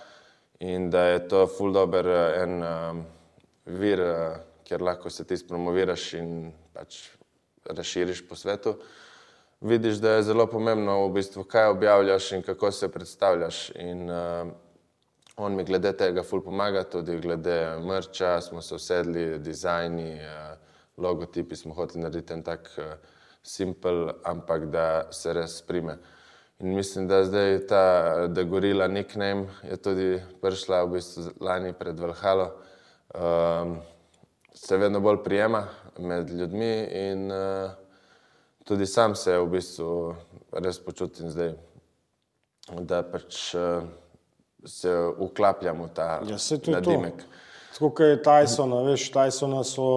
[0.61, 3.03] in da je to full dober eh, en um,
[3.67, 7.09] vir, eh, kjer lahko se ti spromoviraš in pač
[7.67, 8.77] razširiš po svetu.
[9.61, 13.71] Vidiš, da je zelo pomembno, v bistvu, kaj objavljaš in kako se predstavljaš.
[13.75, 14.53] In, uh,
[15.37, 20.57] on mi glede tega ful pomaga, tudi glede mrča, smo se usedli, dizajni, uh,
[20.97, 22.95] logotipi smo hoteli narediti en tak uh,
[23.43, 25.99] simpel, ampak da se res prime.
[26.59, 27.83] In mislim, da zdaj ta
[28.33, 32.47] Degorila nickname je tudi prišla v bistvu lani pred Valhalo.
[33.15, 33.77] Um,
[34.55, 35.67] se vedno bolj prijema
[35.99, 37.71] med ljudmi in uh,
[38.65, 40.17] tudi sam se v bistvu
[40.53, 41.53] res počutim zdaj,
[42.81, 43.85] da pač uh,
[44.67, 46.37] se uklapljam v ta Ja,
[46.73, 47.25] nadimek.
[47.73, 49.89] Tako kot je Tysona, veš, Tysona so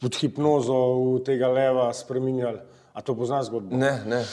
[0.00, 0.74] pod hipnozo
[1.14, 2.58] v tega leva spremenjali.
[2.94, 3.76] A to poznaš zgodbo?
[3.76, 4.24] Ne, ne.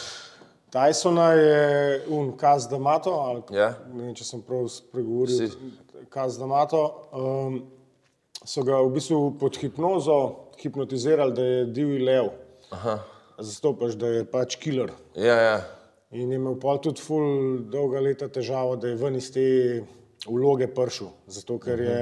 [0.73, 3.73] Tysona je un Kaz Damato, ali Ja.
[3.93, 5.71] ne vem, če sem prav spregovoril, Si.
[6.09, 7.09] Kaz Damato.
[7.13, 7.61] Um,
[8.45, 12.29] so ga v bistvu pod hipnozo hipnotizirali, da je divji lev.
[12.71, 12.99] Aha.
[13.39, 14.91] Zastopaš, da je pač killer.
[15.15, 15.76] Ja, ja.
[16.11, 17.25] In je imel pol tudi ful
[17.71, 19.43] dolga leta težavo, da je ven iz te
[20.27, 21.09] vloge prišel.
[21.27, 21.99] Zato ker je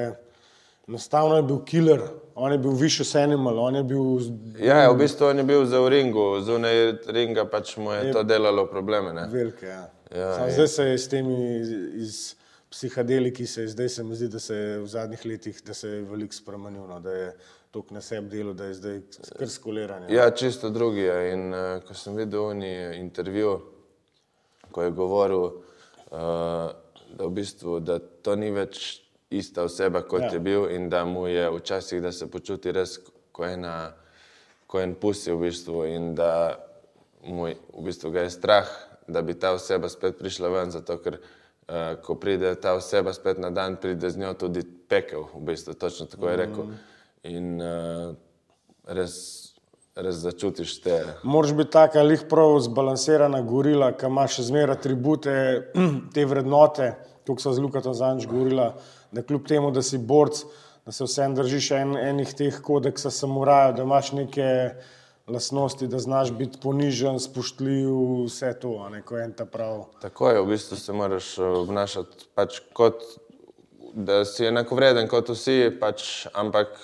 [0.88, 2.02] enostavno je bil killer,
[2.36, 4.04] on je bil vicious animal, on je bil
[4.60, 8.14] Ja, ja, v bistvu on je bil za v ringu, zunaj ringa pač mu je
[8.14, 9.14] to delalo probleme.
[9.14, 9.28] Ne?
[9.32, 9.66] velike.
[9.66, 9.90] Ja.
[10.16, 10.52] Ja, Samo je.
[10.52, 11.38] zdaj se je s temi
[11.98, 12.36] iz,
[12.70, 15.90] psihadeliki, se je, zdaj se mi zdi, da se je v zadnjih letih da se
[15.90, 17.30] je veliko spremenil, no, da je
[17.72, 19.00] tok na sebi delo, da je zdaj
[19.40, 20.14] kar skoliranje.
[20.16, 21.34] Ja, čisto drugi je.
[21.34, 23.60] In uh, ko sem videl oni intervju,
[24.76, 25.44] ko je govoril,
[26.12, 26.72] uh,
[27.16, 29.00] da, v bistvu, da to ni več
[29.32, 30.34] ista oseba, kot Ja.
[30.34, 32.98] je bil, in da mu je včasih, da se počuti res
[33.32, 33.94] kot ena,
[34.68, 36.60] ko en pusi v bistvu, in da
[37.24, 38.68] mu je, v bistvu ga je strah,
[39.08, 43.40] da bi ta oseba spet prišla ven, zato ker uh, ko pride ta oseba spet
[43.40, 46.72] na dan, pride z njo tudi pekel, v bistvu, točno tako je rekel.
[47.24, 48.12] In uh,
[48.92, 49.45] res,
[49.96, 50.98] res začutiš te.
[51.24, 55.36] Moraš biti taka lih prav zbalansirana gorila, ki ima še zmeraj atribute,
[56.16, 56.92] te vrednote,
[57.28, 58.74] tukaj so z Lukatom Zanč govorila,
[59.16, 60.44] da kljub temu, da si borc,
[60.86, 64.50] da se vsem držiš en, enih teh kodeksa samuraja, da imaš neke
[65.32, 67.94] lasnosti, da znaš biti ponižen, spoštljiv,
[68.28, 69.88] vse to, a ne ko en ta prav.
[70.04, 73.02] Tako je, v bistvu se moraš uh, obnašati pač kot,
[73.96, 76.76] da si enakovreden kot vsi, pač, ampak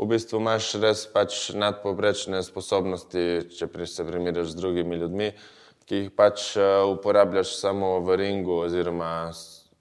[0.00, 5.32] v bistvu imaš res pač nadpoprečne sposobnosti, če se primerjaš z drugimi ljudmi,
[5.84, 9.30] ki jih pač uh, uporabljaš samo v ringu, oziroma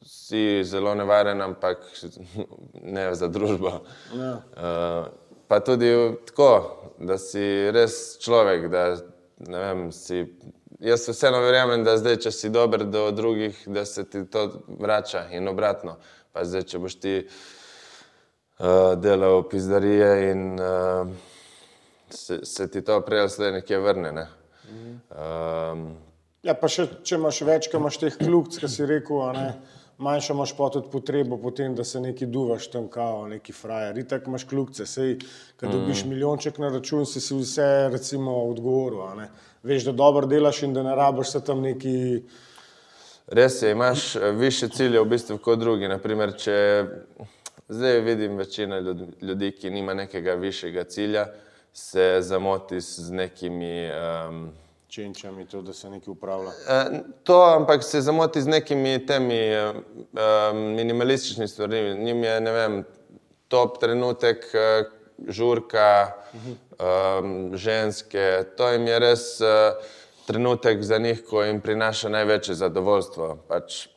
[0.03, 1.85] si zelo nevaren, ampak
[2.95, 3.79] ne za družbo.
[4.11, 4.33] Ja.
[4.57, 5.93] Uh, pa tudi
[6.27, 6.51] tako,
[6.99, 8.83] da si res človek, da
[9.47, 10.25] ne vem, si.
[10.79, 14.45] Jaz vseeno verjamem, da zdaj, če si dober do drugih, da se ti to
[14.79, 15.97] vrača in obratno.
[16.31, 17.15] Pa zdaj, če boš ti
[18.99, 21.07] delal pizdarije in uh,
[22.09, 24.11] se, se ti to prej ali slej nekje vrne.
[24.11, 24.27] Ne?
[25.09, 25.89] Um,
[26.39, 29.47] Ja, pa še, če imaš več, ki imaš teh kljubc, ki si rekel, ne,
[29.99, 33.99] manjša imaš pa tudi potrebo potem, da se neki duvaš tam kao, neki frajer.
[33.99, 35.17] Itak imaš kljubce, sej,
[35.59, 39.27] kad dobiš milijonček na račun, si si vse recimo odgovoril, ne.
[39.67, 41.97] Veš, da dobro delaš in da ne rabiš se tam neki,
[43.29, 45.87] Res je, imaš eh, više cilje v bistvu kot drugi.
[45.87, 46.55] Naprimer, če
[47.69, 51.27] zdaj vidim večino ljud- ljudi, ki nima nekega višjega cilja,
[51.73, 53.89] se zamoti z nekimi.
[54.29, 54.51] Um,
[54.87, 56.49] čenčami, to, da se nekaj upravlja.
[56.69, 56.85] Eh,
[57.23, 61.95] To, ampak se zamoti z nekimi temi um, minimalističnimi stvarmi.
[61.95, 62.83] Njim je, ne vem,
[63.47, 64.83] top trenutek, eh,
[65.27, 66.11] žurka,
[66.79, 68.43] um, ženske.
[68.57, 69.47] To jim je res uh,
[70.27, 73.37] trenutek za njih, ko jim prinaša največje zadovoljstvo.
[73.47, 73.87] Pač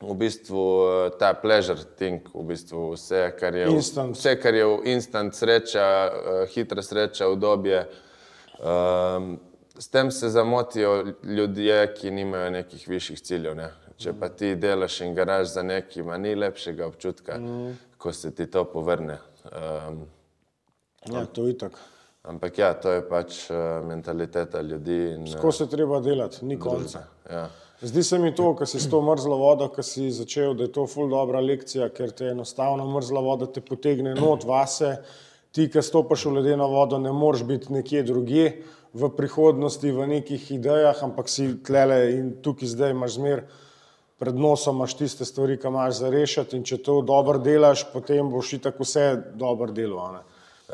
[0.00, 0.62] v bistvu
[1.06, 4.16] eh, ta pleasure thing, v bistvu vse, kar je, Instant.
[4.16, 7.86] vse, kar je instant sreča, eh, hitra sreča, udobje.
[8.58, 9.38] Um,
[9.78, 13.56] s tem se zamotijo ljudje, ki nimajo nekih višjih ciljev.
[13.56, 13.70] Ne?
[13.96, 17.74] Če pa ti delaš in garaš za nekim, a ni lepšega občutka, mm.
[17.98, 19.18] ko se ti to povrne.
[19.44, 20.06] Um,
[21.06, 21.72] Ja, to je itak.
[22.26, 23.56] ampak ja, to je pač uh,
[23.86, 25.14] mentaliteta ljudi.
[25.32, 27.04] Tako se treba delati, ni konca.
[27.30, 27.48] ja.
[27.82, 30.72] Zdi se mi to, ko si s to mrzlo vodo, ki si začel, da je
[30.72, 34.96] to ful dobra lekcija, ker te enostavno mrzla voda te potegne not vase.
[35.52, 38.46] Ti, ki stopiš v ledeno vodo, ne moreš biti nekje drugje
[38.96, 43.44] v prihodnosti, v nekih idejah, ampak si tlele in tukaj zdaj imaš zmer
[44.16, 48.32] pred nosom, imaš tiste stvari, ki imaš za rešiti in če to dobro delaš, potem
[48.32, 50.24] boš itak vse dobro ne.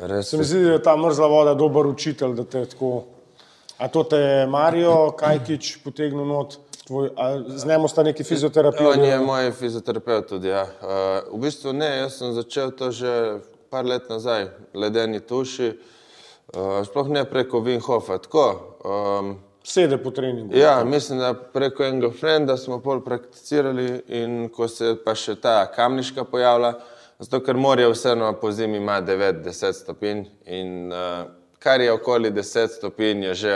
[0.07, 3.03] Res Se mi zdi, da je ta mrzla voda dober učitelj, da te tako.
[3.77, 7.09] A to te je Marijo Kajtič potegnil not, tvoj,
[7.47, 8.89] z njim sta neki fizioterapijo?
[8.89, 10.47] On je moj fizioterapeut tudi.
[10.47, 10.63] Ja.
[10.63, 15.71] Uh, v bistvu ne, jaz sem začel to že par let nazaj, ledeni tuši,
[16.53, 18.17] uh, sploh ne preko Winhofa.
[18.17, 18.45] Tako,
[18.85, 20.55] um, Sede po treningu.
[20.57, 25.71] ja, mislim, da preko enega frenda smo pol prakticirali in ko se pa še ta
[25.71, 26.73] kamniška pojavlja,
[27.19, 31.23] zato ker morje vseeno po zimi ima 9-10 stopinj in uh,
[31.59, 33.55] kar je okoli 10 stopinj je že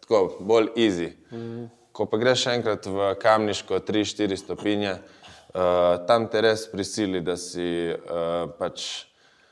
[0.00, 1.12] tako bolj easy.
[1.32, 1.66] Mm.
[2.00, 7.92] Ko pa greš enkrat v kamniško 3-4 stopinje, uh, tam te res prisili, da si
[7.92, 8.86] uh, pač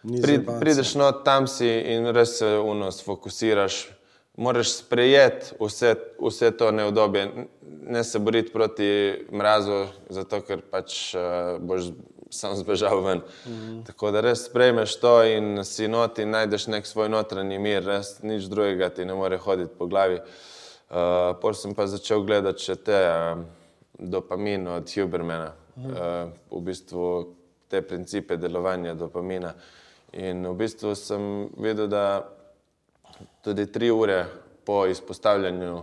[0.02, 0.60] Ni Pri, zajebanca.
[0.62, 3.76] prideš not, tam si in res se uno sfokusiraš.
[4.40, 7.28] Moraš sprejeti vse, vse to neudobje,
[7.84, 8.90] ne se boriti proti
[9.28, 11.92] mrazu, zato ker pač uh, boš
[12.32, 13.26] sam zbežal ven.
[13.44, 13.80] Mm.
[13.92, 18.22] Tako da res sprejmeš to in si not in najdeš nek svoj notranji mir, res
[18.24, 20.22] nič drugega ti ne more hoditi po glavi.
[20.24, 20.46] Uh,
[20.88, 23.42] Pol sem pa začel gledati še te uh,
[23.98, 25.90] dopamin od Hubermana, mm.
[25.92, 27.08] uh, v bistvu
[27.68, 29.52] te principe delovanja dopamina.
[30.16, 32.24] In v bistvu sem videl, da
[33.44, 34.24] tudi tri ure
[34.64, 35.82] po izpostavljanju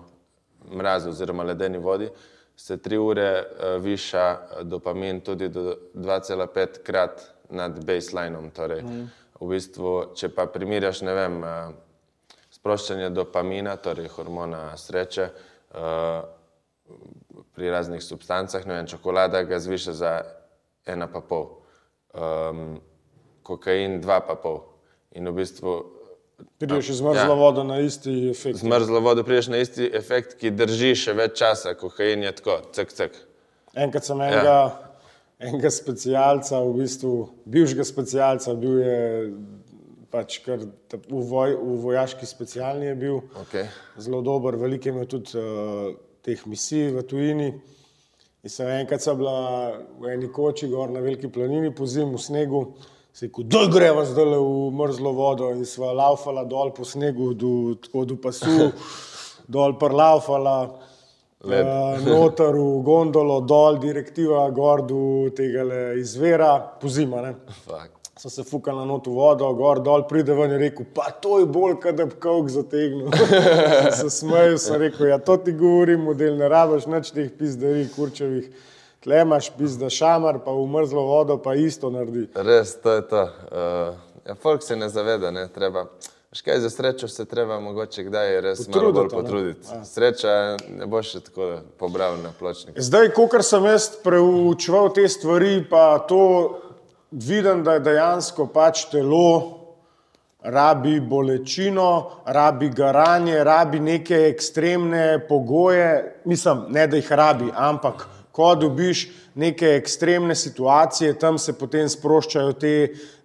[0.74, 2.10] mrazu oziroma ledeni vodi,
[2.58, 8.50] se tri ure uh, viša eh, dopamin tudi do 2,5 krat nad baselinom.
[8.50, 9.08] Torej, mm.
[9.38, 11.42] v bistvu, če pa primerjaš, ne vem,
[12.66, 15.28] sproščanje dopamina, torej hormona sreče,
[15.78, 16.24] uh,
[17.54, 20.14] pri raznih substancah, ne vem, čokolada ga zviša za
[20.90, 21.46] ena pa pol,
[22.18, 22.80] um,
[23.46, 24.64] kokain dva pa pol.
[25.14, 25.76] In v bistvu
[26.60, 27.38] Prideš z mrzlo ja.
[27.40, 28.58] vodo na isti efekt.
[28.60, 32.58] Z mrzlo vodo prideš na isti efekt, ki drži še več časa, kokain je tako,
[32.76, 33.16] cek, cek.
[33.72, 34.98] Enkrat sem enega, ja.
[35.48, 37.14] enega specialca, v bistvu
[37.46, 39.00] bivšega specialca, bil je
[40.12, 43.22] pač kar v, voj, v vojaški specialni je bil.
[43.46, 43.70] Okay.
[44.02, 47.50] Zelo dober, veliko je imel tudi uh, teh misij v tujini.
[48.46, 52.22] In sem enkrat sem bila v eni koči gor na veliki planini, po zimu v
[52.22, 52.62] snegu.
[53.16, 57.32] Se je rekel, da greva zdaj v mrzlo vodo in sva laufala dol po snegu,
[57.34, 58.70] do, tako do pasu,
[59.56, 60.56] dol pa laufala,
[61.42, 61.50] uh,
[62.06, 65.02] noter v gondolo, dol, direktiva, gor do
[65.34, 67.32] tega izvera, pozima.
[68.20, 71.50] Sem se fukal na noto vodo, gor dol, pride ven in rekel, pa to je
[71.52, 73.12] bolj, kad bi kavk zategnil.
[74.00, 78.48] se smejal, sem rekel, ja to ti govorim, model ne rabiš, nič teh pizdarij, kurčevih
[79.06, 82.26] tle imaš pizda šamar, pa v mrzlo vodo, pa isto naredi.
[82.36, 83.22] Res, to je to.
[83.52, 85.86] Uh, ja, folk se ne zaveda, ne treba.
[86.36, 89.68] Škaj za srečo se treba mogoče kdaj res malo bolj potruditi.
[89.72, 89.86] Ja.
[89.86, 90.34] Sreča
[90.68, 92.76] ne bo še tako pobral na pločnik.
[92.82, 96.24] Zdaj, ko sem jaz preučeval te stvari, pa to
[97.12, 99.66] vidim, da je dejansko pač telo
[100.46, 106.22] rabi bolečino, rabi garanje, rabi neke ekstremne pogoje.
[106.26, 112.54] Mislim, ne da jih rabi, ampak ko dobiš neke ekstremne situacije, tam se potem sproščajo
[112.60, 112.76] te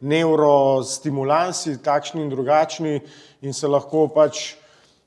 [0.01, 3.01] neurostimulansi, takšni in drugačni,
[3.43, 4.55] in se lahko pač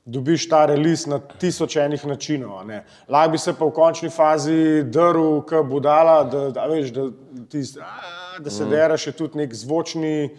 [0.04, 2.60] dobiš ta release na tisoč enih načinov.
[3.08, 7.08] Lahko bi se pa v končni fazi drl, ki bo dala, da, da, veš, da,
[7.50, 8.70] tis, a, da se mm.
[8.70, 10.34] dera še tudi nek zvočni.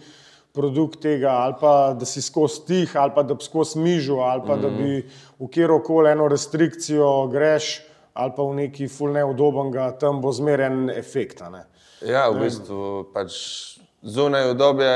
[0.56, 4.40] Produkt tega, ali pa da si skozi tih, ali pa da bi skozi mižo, ali
[4.46, 4.62] pa mm.
[4.62, 5.02] da bi
[5.36, 7.66] v kjer koli eno restrikcijo greš,
[8.16, 11.42] ali pa v neki full neudobnega, tam bo zmeren efekt.
[12.00, 13.36] Ja, v bistvu pač
[14.00, 14.94] zunaj obdobje,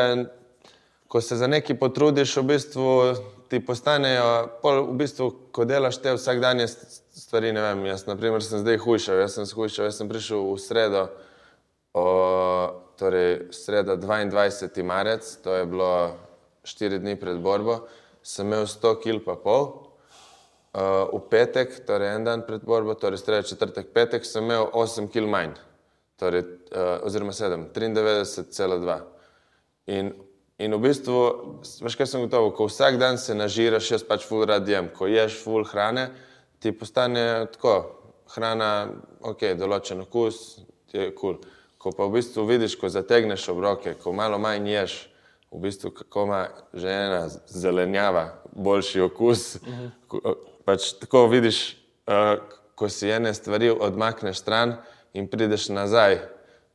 [1.12, 2.88] ko se za nekaj potrudiš, v bistvu
[3.50, 4.26] ti postanejo,
[4.62, 7.50] pol, v bistvu, ko delaš te vsakdanje stvari.
[7.52, 11.02] Ne vem, jaz naprimer, sem zdaj hujšal, jaz sem hujšal, jaz sem prišel v sredo,
[11.98, 12.04] o,
[13.00, 14.86] torej sredo 22.
[14.86, 15.90] marec, to je bilo
[16.62, 17.80] 4 dni pred borbo,
[18.22, 19.70] sem imel 100 kg pa pol.
[20.70, 25.10] Uh, v petek, torej en dan pred borbo, torej sredo četrtek, petek sem imel 8
[25.10, 25.56] kg manj,
[26.22, 29.00] torej, uh, oziroma 7, 93,2.
[29.90, 30.14] In,
[30.60, 31.20] in v bistvu,
[31.82, 35.08] veš kaj sem gotovo, ko vsak dan se nažiraš, jaz pač full rad jem, ko
[35.10, 36.10] ješ full hrane,
[36.60, 37.76] ti postane tako,
[38.34, 38.90] hrana,
[39.32, 41.40] ok, določen okus, ti je kul.
[41.40, 41.56] Cool.
[41.80, 44.96] Ko pa v bistvu vidiš, ko zategneš obroke, ko malo manj ješ,
[45.48, 46.42] v bistvu kako ima
[46.76, 52.38] že ena zelenjava boljši okus, uh -huh pač tako vidiš, uh,
[52.74, 54.76] ko si ene stvari odmakneš stran
[55.12, 56.20] in prideš nazaj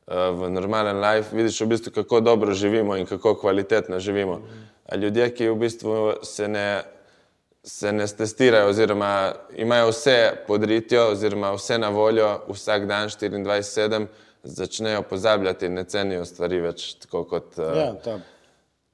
[0.06, 4.40] v normalen life, vidiš v bistvu, kako dobro živimo in kako kvalitetno živimo.
[4.96, 6.82] Ljudje, ki v bistvu se ne,
[7.64, 14.06] se ne testirajo, oziroma imajo vse podritjo, oziroma vse na voljo, vsak dan 24-7,
[14.42, 17.58] začnejo pozabljati in ne cenijo stvari več tako kot.
[17.58, 18.18] Uh, ja,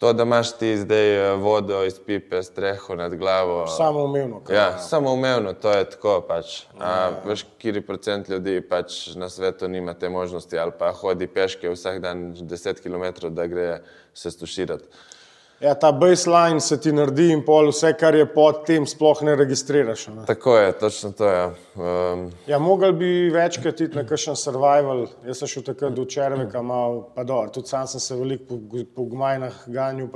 [0.02, 3.66] To, da imaš ti zdaj eh, vodo iz pipe, streho nad glavo.
[3.66, 4.40] Samo umevno.
[4.50, 6.24] Ja, samo umevno, to je tako.
[6.28, 6.62] Pač.
[6.78, 7.22] A, ja, ja.
[7.24, 12.00] veš, kjer procent ljudi pač na svetu nima te možnosti, ali pa hodi peške vsak
[12.02, 13.78] dan 10 km, da gre
[14.14, 14.84] se stuširati.
[15.62, 19.36] Ja, ta baseline se ti naredi in pol vse, kar je pod tem, sploh ne
[19.38, 20.08] registriraš.
[20.10, 20.24] Ne?
[20.26, 21.36] Tako je, točno to je.
[21.38, 22.24] Ja, um...
[22.46, 25.04] ja mogel bi večkrat iti na kakšen survival.
[25.26, 28.82] Jaz sem šel takrat do Červeka, malo, pa do, tudi sam sem se veliko po,
[28.96, 30.10] po gmajnah ganjal.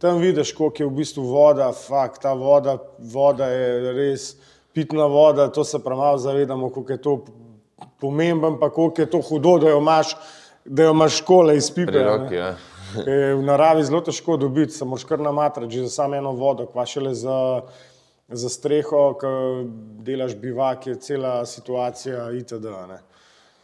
[0.00, 4.30] Tam vidiš, koliko je v bistvu voda, fakt, ta voda, voda je res
[4.72, 7.18] pitna voda, to se premalo zavedamo, koliko je to
[8.00, 10.16] pomemben, pa koliko je to hudo, da jo imaš,
[10.64, 12.00] da jo imaš škole iz pipe.
[12.00, 12.54] Roki, ja
[13.06, 16.86] je v naravi zelo težko dobiti, samo škar na matrači za samo eno vodo, pa
[16.86, 17.38] še le za,
[18.28, 19.32] za streho, ki
[20.06, 22.74] delaš bivak, je cela situacija itd.
[22.88, 23.00] Ne.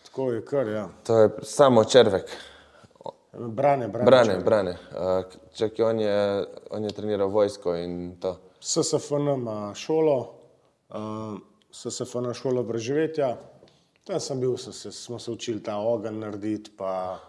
[0.09, 0.89] Tako je kar, ja.
[1.07, 2.31] To je samo črvek.
[3.33, 4.07] Brane, brane.
[4.07, 4.71] Brane, brane.
[4.91, 5.23] Uh,
[5.55, 8.35] čakaj, on je, on je treniral vojsko in to.
[8.61, 10.35] SSFN ima šolo,
[11.73, 13.37] SSFN šolo preživetja.
[14.05, 17.21] Tam sem bil, so se, smo se učili ta ogenj narediti, pa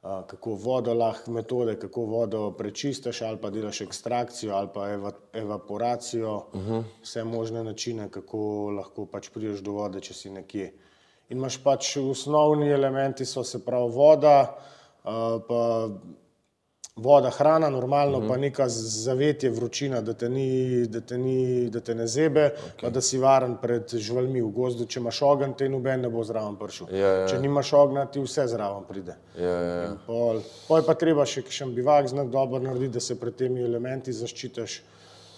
[0.00, 6.36] kako vodo lahko, metode, kako vodo prečistiš, ali pa delaš ekstrakcijo, ali pa eva, evaporacijo,
[6.36, 6.84] uh -huh.
[7.02, 8.38] vse možne načine, kako
[8.76, 10.72] lahko pač prideš do vode, če si nekje.
[11.28, 14.56] In imaš pač osnovni elementi, so se pravi voda,
[15.48, 15.88] pa
[16.96, 18.28] voda, hrana, normalno, uh -huh.
[18.28, 22.82] pa neka zavetje, vročina, da te, ni, da te, ni, da te ne zebe, okay.
[22.82, 24.86] pa da si varen pred živalmi v gozdu.
[24.86, 26.86] Če imaš ogenj, te noben ne bo zraven prišel.
[26.90, 27.28] Ja, ja.
[27.28, 29.16] Če nimaš ognja, ti vse zraven pride.
[29.38, 29.92] Ja, ja, ja.
[30.06, 34.12] Pol, pol pa treba še še bivak znak dobro narediti, da se pred temi elementi
[34.12, 34.82] zaščitiš.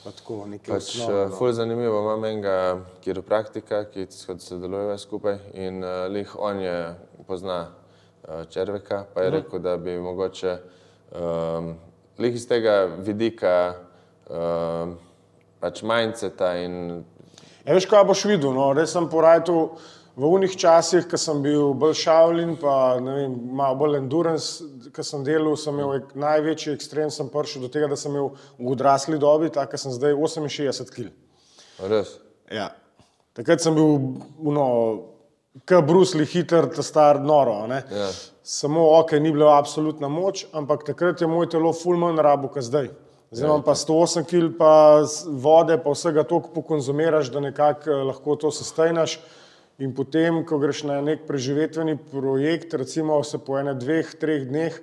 [0.05, 6.07] Pa tako, Pač, osnovno, uh, ful zanimivo, imam enega kiropraktika, ki sodeluje skupaj in uh,
[6.07, 6.95] lih on je
[7.27, 10.59] pozna uh, črveka, pa je rekel, da bi mogoče
[11.13, 11.75] um,
[12.19, 13.75] lih iz tega vidika
[14.31, 14.97] um,
[15.61, 17.05] pač mindseta in
[17.69, 18.55] Ja, veš, kaj boš videl?
[18.57, 18.71] No?
[18.73, 19.75] Res sem porajal
[20.19, 25.05] v unih časih, ko sem bil bolj šavljen, pa ne vem, malo bolj endurance, ko
[25.05, 28.73] sem delal, sem imel ek- največji ekstrem, sem prišel do tega, da sem imel v
[28.73, 31.13] odrasli dobi, tako da sem zdaj 68 kg.
[31.93, 32.17] res.
[32.51, 32.71] Ja.
[33.37, 34.17] Takrat sem bil,
[34.49, 34.67] no,
[35.69, 37.67] kot Brusli, hiter, ta star, noro.
[37.69, 37.83] ne.
[37.93, 38.09] Ja.
[38.49, 42.65] Samo ok, ni bila absolutna moč, ampak takrat je moj telo ful manj rabo, kot
[42.65, 42.87] zdaj.
[43.29, 44.71] Zdaj imam pa 108 kg, pa
[45.29, 49.19] vode, pa vsega toliko pokonzumiraš, da nekako eh, lahko to sestajnaš.
[49.85, 54.81] In potem, ko greš na nek preživetveni projekt, recimo se po enem, dveh, treh dneh,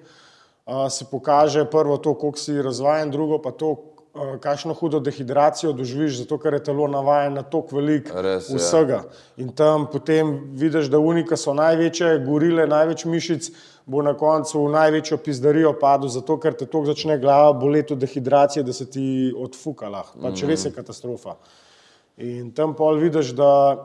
[0.70, 3.74] a, se pokaže prvo to, koliko si razvajen, drugo pa to,
[4.40, 8.58] kakšno hudo dehidracijo doživiš, zato ker je telo navajeno na toliko velik Res, ja.
[8.58, 9.00] vsega.
[9.38, 13.50] In tam potem vidiš, da unika so največje, gorile, največ mišic,
[13.86, 18.00] bo na koncu v največjo pizdarijo padel, zato ker te toliko začne glava boleti od
[18.00, 20.20] dehidracije, da se ti odfuka lahko.
[20.22, 20.50] Pač Mhm.
[20.50, 21.36] res je katastrofa.
[22.18, 23.76] In tam pol vidiš, da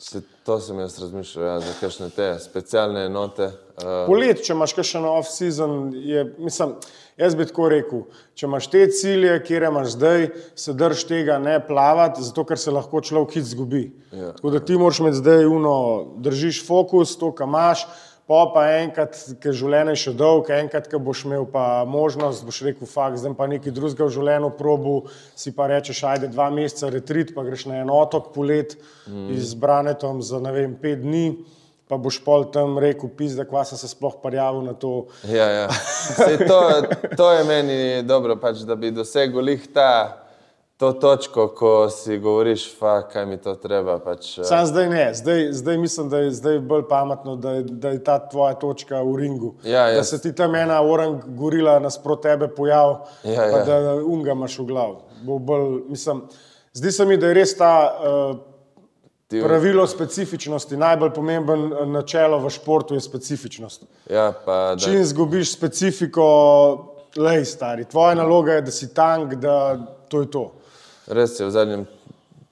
[0.00, 3.48] Se, to sem jaz razmišljal, ja, za kakšne te specialne enote.
[3.82, 6.76] Uh, Polet, če imaš še na off-season, je, mislim,
[7.18, 8.04] jaz bi tako rekel,
[8.38, 12.74] če imaš te cilje, kjer imaš zdaj, se drž tega ne plavati, zato ker se
[12.74, 13.82] lahko človek hit zgubi.
[14.12, 14.30] Ja.
[14.38, 15.74] Tako da ti moraš imeti zdaj uno,
[16.22, 17.88] držiš fokus, to, kar imaš,
[18.28, 22.60] pa pa enkrat, ker življenje je še dolgo, enkrat, ko boš imel pa možnost, boš
[22.66, 24.96] rekel, fakt, zdaj pa nekaj drugega v življenju probu,
[25.38, 28.76] si pa rečeš, ajde dva meseca retrit, pa greš na en otok polet
[29.08, 29.32] mm.
[29.32, 31.30] z branetom za ne vem, pet dni
[31.88, 35.08] pa boš pol tam rekel, pizda, kva sem se sploh parjavil na to.
[35.24, 35.68] Ja, ja.
[36.20, 36.58] Sej to,
[37.16, 40.27] to je meni dobro, pač, da bi dosegel lih ta,
[40.78, 43.96] to točko, ko si govoriš, fa, kaj mi to treba.
[43.98, 47.62] Pač, eh, Sam zdaj ne, zdaj, zdaj mislim, da je zdaj bolj pametno, da je,
[47.64, 49.54] da je ta tvoja točka v ringu.
[49.64, 53.64] Ja, da jaz- se ti tam ena orang gorila nasprot tebe pojavi, Ja, pa ja.
[53.64, 54.96] da unga imaš v glavu.
[55.22, 56.22] Bo Bolj, mislim,
[56.72, 57.72] zdi se mi, da je res ta
[58.30, 58.36] uh,
[59.26, 63.82] ti- pravilo specifičnosti, najbolj pomemben eh, načelo v športu je specifičnost.
[64.06, 66.24] Ja, pa, da, Čim izgubiš specifiko,
[67.16, 69.76] lej stari, tvoja naloga je, da si tank, da
[70.08, 70.46] to je to.
[71.08, 71.86] Res je v zadnjem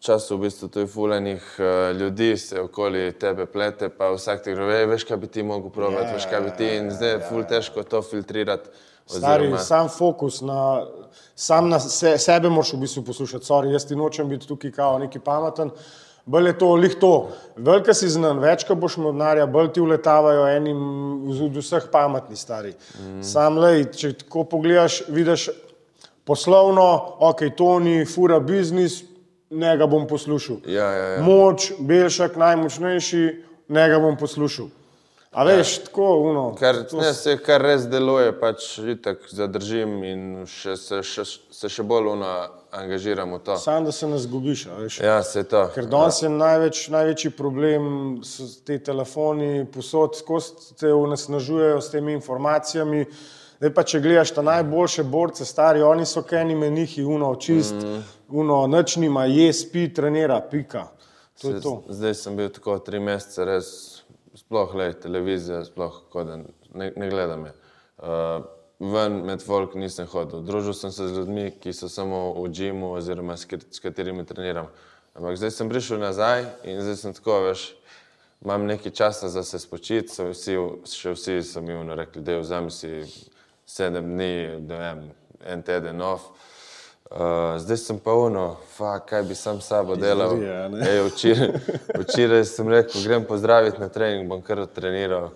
[0.01, 4.85] času v bistvu tu fulanih uh, ljudi, se okoli tebe plete, pa vsak ti gre,
[4.87, 7.45] veš, kaj bi ti mogel provati, Ja, veš, kaj bi ti in zdaj je ful
[7.49, 8.69] težko to filtrirati.
[9.07, 10.87] Stari, oziroma- sam fokus na,
[11.35, 13.47] sam na se, sebe moraš v bistvu poslušati.
[13.47, 15.71] Sorry, jaz ti nočem biti tukaj kao neki pameten.
[16.27, 17.29] Bolj je to, lih to.
[17.57, 20.81] Velika si znan, več, ko boš imel denarja, bolj ti uletavajo enim
[21.31, 22.73] od vseh pametnih stari.
[22.99, 23.23] Mm.
[23.23, 25.51] Sam lej, če tako pogledaš, vidiš
[26.27, 29.05] poslovno, ok, to ni fura biznis,
[29.51, 30.57] ne ga bom poslušal.
[30.67, 31.23] Ja, ja, ja.
[31.23, 33.23] Moč, Belšak, najmočnejši,
[33.69, 34.67] ne ga bom poslušal.
[35.37, 36.55] A veš, tako, uno.
[36.59, 41.69] Kar, to ne, se, kar res deluje, pač itak zadržim in še, se, še, se
[41.69, 42.31] še bolj uno
[42.73, 43.59] angažiram v to.
[43.61, 44.65] Sam, da se ne zgubiš.
[44.79, 44.99] Veš.
[45.05, 45.67] Ja, se to.
[45.75, 47.91] Ker danes je največ, največji problem,
[48.25, 53.05] so te telefoni, posod, skozi te onesnažujejo s temi informacijami.
[53.57, 58.03] Zdaj pa, če gledaš ta najboljše borce, stari, oni so keni menihi, uno, čist, mm.
[58.37, 60.89] uno, noč nima, je, spi, trenira, pika.
[61.41, 61.73] To Se- to.
[61.89, 63.71] Zdaj sem bil tako tri mesece, res
[64.37, 66.45] sploh le televizija, sploh koden,
[66.75, 67.55] ne, ne gledam je.
[67.97, 68.45] Uh,
[68.93, 70.43] ven med folk nisem hodil.
[70.45, 74.69] Družil sem se z ljudmi, ki so samo v džimu oziroma s, s katerimi treniram.
[75.17, 77.71] Ampak zdaj sem prišel nazaj in zdaj sem tako, veš,
[78.45, 80.59] imam nekaj časa za se spočiti, so vsi,
[80.93, 82.93] še vsi so mi rekli, da vzami si
[83.67, 85.09] sedem dni, da vem,
[85.47, 86.31] en teden off.
[87.11, 87.19] Uh,
[87.59, 90.33] zdaj sem pa uno, fa, kaj bi sam sabo delal.
[90.89, 91.53] Ej, včeraj,
[92.03, 95.29] včeraj sem rekel, grem pozdraviti na trening, bom kar treniral.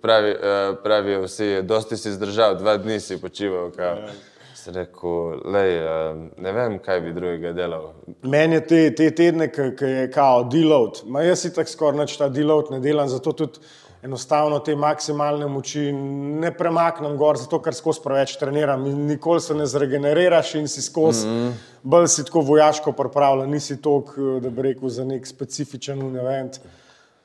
[0.00, 3.72] Pravi, uh, pravijo vsi, dosti si zdržal, dva dni si počival.
[3.74, 4.12] Kao.
[4.54, 7.90] Sem rekel, lej, uh, ne vem, kaj bi drugega delal.
[8.22, 12.14] Meni je te, te tedne, ki je kao deload, ma jaz si tako skoraj nič
[12.20, 13.58] ta deload ne delam, zato tudi
[14.02, 19.54] enostavno te maksimalne moči ne premaknem gor, zato ker skozi preveč treniram in nikoli se
[19.54, 21.52] ne zregeneriraš in si skozi, mm -hmm.
[21.82, 26.58] bolj si tako vojaško pripravljen, nisi tok, da bi rekel, za nek specifičen event.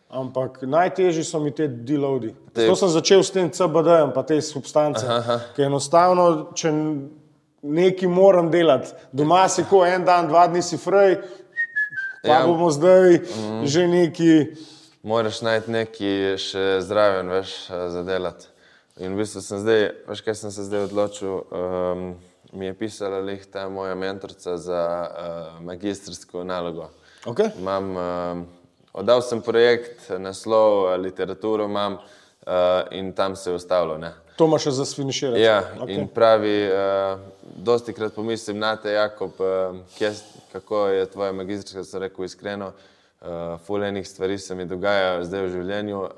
[0.09, 2.35] Ampak najtežji so mi te deloadi.
[2.53, 5.05] Te- Zato sem začel s tem CBD-jem, pa te substance.
[5.55, 6.71] Ker enostavno, če
[7.61, 11.15] nekaj moram delati, doma si ko en dan, dva dni si fraj,
[12.23, 12.45] pa Ja.
[12.47, 13.65] bomo zdaj mm -hmm.
[13.65, 14.45] že neki.
[15.07, 18.49] Moraš najti nekaj še zraven, veš, eh, za delati.
[18.99, 21.45] In v bistvu sem zdaj, veš, kaj sem se zdaj odločil.
[21.47, 22.01] Um,
[22.51, 26.89] mi je pisala lih ta moja mentorica za uh, magistrsko nalogo.
[27.23, 27.53] Okay.
[27.59, 28.41] Imam, uh,
[28.91, 32.51] oddal sem projekt, naslov, eh, literaturo imam uh,
[32.91, 33.95] in tam se je ustavilo.
[33.97, 34.11] Ne.
[34.35, 35.41] To imaš za sfiniširati.
[35.41, 36.01] Ja, okay.
[36.01, 37.19] in pravi, uh,
[37.55, 40.11] dosti krat pomislim na te, Jakob, uh, kje,
[40.51, 42.73] kako je tvoja magistrska, sem rekel iskreno.
[42.75, 42.96] Uh,
[43.59, 46.09] ful enih stvari se mi dogaja zdaj v življenju, uh,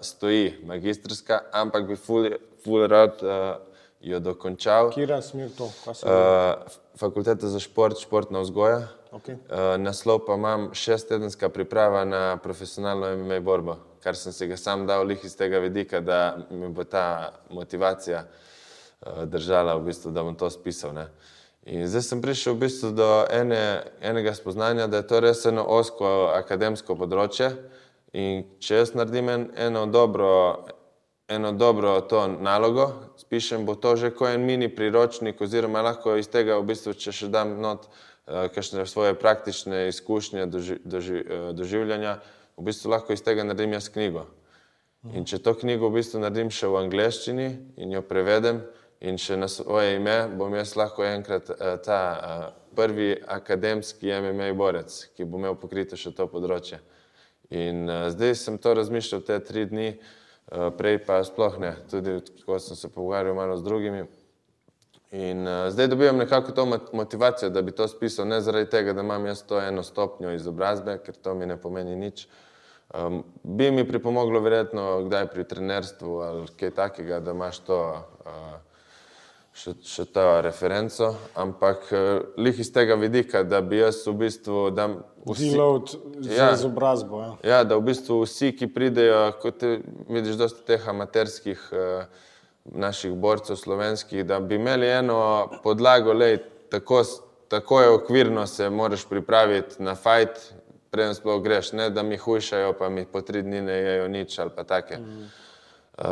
[0.00, 2.30] stoji magistrska, ampak bi ful,
[2.64, 3.56] ful rad uh,
[4.00, 4.90] jo dokončal.
[4.90, 5.68] Kira smer to?
[5.94, 6.54] se- Uh,
[6.96, 8.86] fakulteta za šport, športna vzgoja.
[9.12, 9.34] Okej.
[9.34, 14.86] Uh, naslov pa imam šestedenska priprava na profesionalno MMA borbo, kar sem si ga sam
[14.86, 20.22] dal lih iz tega vidika, da mi bo ta motivacija uh, držala, v bistvu, da
[20.22, 20.92] bom to spisal.
[20.92, 21.06] Ne.
[21.66, 25.66] In zdaj sem prišel v bistvu do ene, enega spoznanja, da je to res eno
[25.66, 27.50] osko akademsko področje.
[28.14, 30.30] In če jaz naredim en, eno dobro
[31.28, 36.28] eno dobro to nalogo, spišem, bo to že kot en mini priročnik, oziroma lahko iz
[36.30, 41.50] tega, v bistvu, če še dam not uh, kakšne svoje praktične izkušnje, doži, doži, uh,
[41.50, 42.20] doživljanja,
[42.56, 44.26] v bistvu lahko iz tega naredim jaz knjigo.
[45.14, 47.48] In če to knjigo v bistvu naredim še v angleščini
[47.82, 48.62] in jo prevedem
[49.00, 52.44] in še na svoje ime, bom jaz lahko enkrat uh, ta uh,
[52.76, 56.80] prvi akademski MMA borec, ki bo imel pokrito še to področje.
[57.52, 59.96] In uh, zdaj sem to razmišljal te tri dni,
[60.78, 64.04] prej pa sploh ne, tudi ko sem se pogovarjal malo z drugimi.
[65.18, 65.40] In
[65.74, 69.26] zdaj dobivam nekako to mot- motivacijo, da bi to spisal, ne zaradi tega, da imam
[69.26, 72.28] jaz to eno stopnjo izobrazbe, ker to mi ne pomeni nič.
[72.94, 77.80] Um, bi mi pripomoglo, verjetno, kdaj pri trenerstvu ali kaj takega, da imaš to.
[78.22, 78.75] Uh,
[79.56, 82.00] še, še to referenco, ampak uh,
[82.36, 84.88] lih iz tega vidika, da bi jaz v bistvu, da
[85.26, 86.50] vsi, Deload za Ja.
[86.54, 87.22] izobrazbo.
[87.22, 87.32] Ja.
[87.50, 89.78] ja, da v bistvu vsi, ki pridejo, kot te,
[90.08, 92.26] vidiš, dosta teh amaterskih uh,
[92.66, 95.20] naših borcev slovenskih, da bi imeli eno
[95.62, 96.40] podlago, lej,
[96.70, 97.02] tako,
[97.48, 100.40] tako je okvirno se moraš pripraviti na fajt,
[100.90, 104.38] preden sploh greš, ne da mi hujšajo, pa mi po tri dni ne jejo nič
[104.38, 104.98] ali pa take.
[104.98, 105.28] Mm.
[105.96, 106.04] Uh,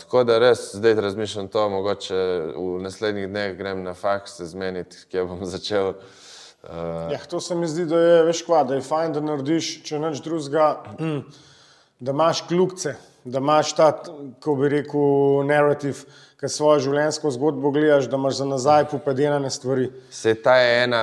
[0.00, 2.16] tako da res zdaj razmišljam to, mogoče
[2.56, 5.88] v naslednjih dneh grem na faks se zmeniti, kje bom začel.
[5.88, 9.68] Uh, Ja, to se mi zdi, da je veš kva, da je fajn, da narediš,
[9.84, 10.70] če nič drugega,
[12.00, 13.90] da imaš kljukce, da imaš ta,
[14.40, 16.00] ko bi rekel, narativ,
[16.40, 19.90] ki svojo življenjsko zgodbo gledaš, da imaš za nazaj popedenane stvari.
[20.10, 21.02] Se ta je ena,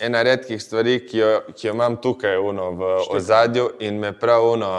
[0.00, 2.90] ena redkih stvari, ki jo, ki jo imam tukaj uno, v
[3.20, 4.72] ozadju in me prav uno.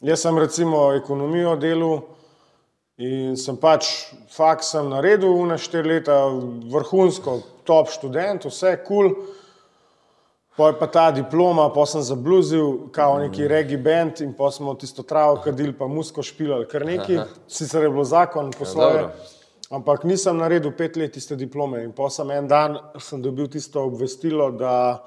[0.00, 1.98] Jaz sem recimo ekonomijo delal
[3.00, 3.88] in sem pač
[4.32, 6.16] faksem naredil na štiri leta,
[6.72, 9.12] vrhunsko, top študent, vse kul.
[9.14, 9.36] Cool.
[10.60, 15.02] Poj pa ta diploma, pa sem zabluzil, kao neki regi band in pa smo tisto
[15.02, 17.16] travo kadili, pa musko špilali, kar neki.
[17.48, 19.02] Sicer je bilo zakon po svoje.
[19.06, 19.38] dobro.
[19.70, 23.84] Ampak nisem naredil pet let tiste diplome in pa sem en dan sem dobil tisto
[23.86, 25.04] obvestilo, da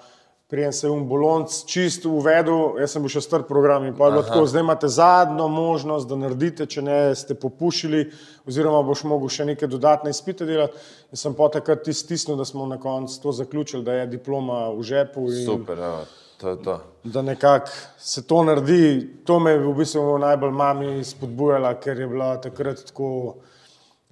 [0.54, 4.06] prijem se je um bolonc čist uvedel, jaz sem bil še star program in pa
[4.06, 8.04] je bilo tako, zdaj imate zadnjo možnost, da naredite, če ne ste popušili,
[8.46, 10.78] oziroma boš mogel še neke dodatne izpite delati.
[11.10, 14.86] In sem pa takrat stisnil, da smo na koncu to zaključili, da je diploma v
[14.86, 16.06] žepu in Super, evo,
[16.38, 16.78] to je to.
[17.04, 19.10] da nekako se to naredi.
[19.26, 23.10] To me je v bistvu najbolj mami spodbujala, ker je bila takrat tako,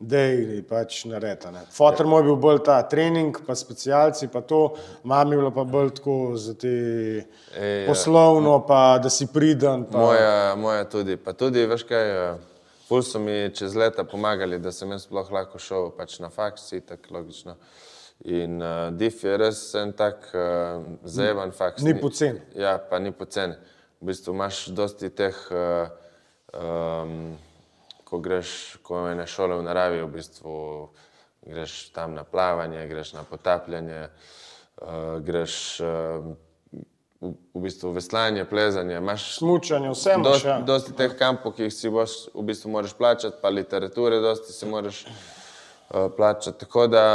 [0.02, 1.52] da je pač nareta.
[1.72, 4.62] Fotor moj je bil bolj ta trening, pa specialci, pa to,
[5.04, 7.88] mami je bila pa bolj tako za te Ej, ja.
[7.88, 9.86] poslovno, pa da si priden.
[9.92, 11.18] Pa, Moja, moja tudi.
[11.18, 15.30] Pa tudi, veš kaj, eh, ful so mi čez leta pomagali, da sem jaz sploh
[15.32, 17.56] lahko šel pač na faks, tako logično.
[18.26, 21.82] In uh, DIF je res en tak uh, zajeven faks.
[21.82, 22.38] Ni pocen.
[22.56, 23.56] Ja, pa ni poceni.
[24.02, 25.90] V bistvu imaš dosti teh, uh,
[26.54, 27.34] um,
[28.12, 30.54] ko greš, ko ene šole v naravi, v bistvu
[31.48, 34.02] greš tam na plavanje, greš na potapljanje,
[34.82, 36.28] uh, greš uh,
[37.22, 38.98] v, v bistvu veslanje, plezanje.
[39.00, 40.28] Imaš Smučanje, vse imaš.
[40.28, 40.60] dosti, Ja.
[40.68, 44.68] dosti teh kampov, ki jih si boš, v bistvu moraš plačati, pa literature, dosti si
[44.68, 46.60] moraš uh, plačati.
[46.66, 47.06] Tako da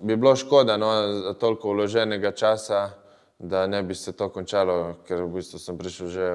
[0.00, 0.90] bi bilo škoda no,
[1.22, 2.90] za toliko vloženega časa,
[3.38, 6.28] da ne bi se to končalo, ker v bistvu sem prišel že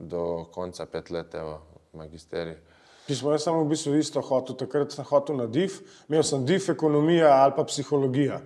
[0.00, 1.58] do konca pet let, evo,
[1.92, 2.69] magisterij.
[3.10, 6.68] Pismo, jaz sem v bistvu isto hotel, takrat sem hotel na DIF, imel sem DIF
[6.70, 8.36] ekonomija ali pa psihologija.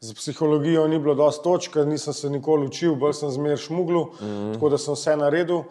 [0.00, 4.24] Za psihologijo ni bilo dosti točk, nisem se nikoli učil, bolj sem zmer šmuglu, mm
[4.24, 4.54] -hmm.
[4.54, 5.62] tako da sem vse naredil.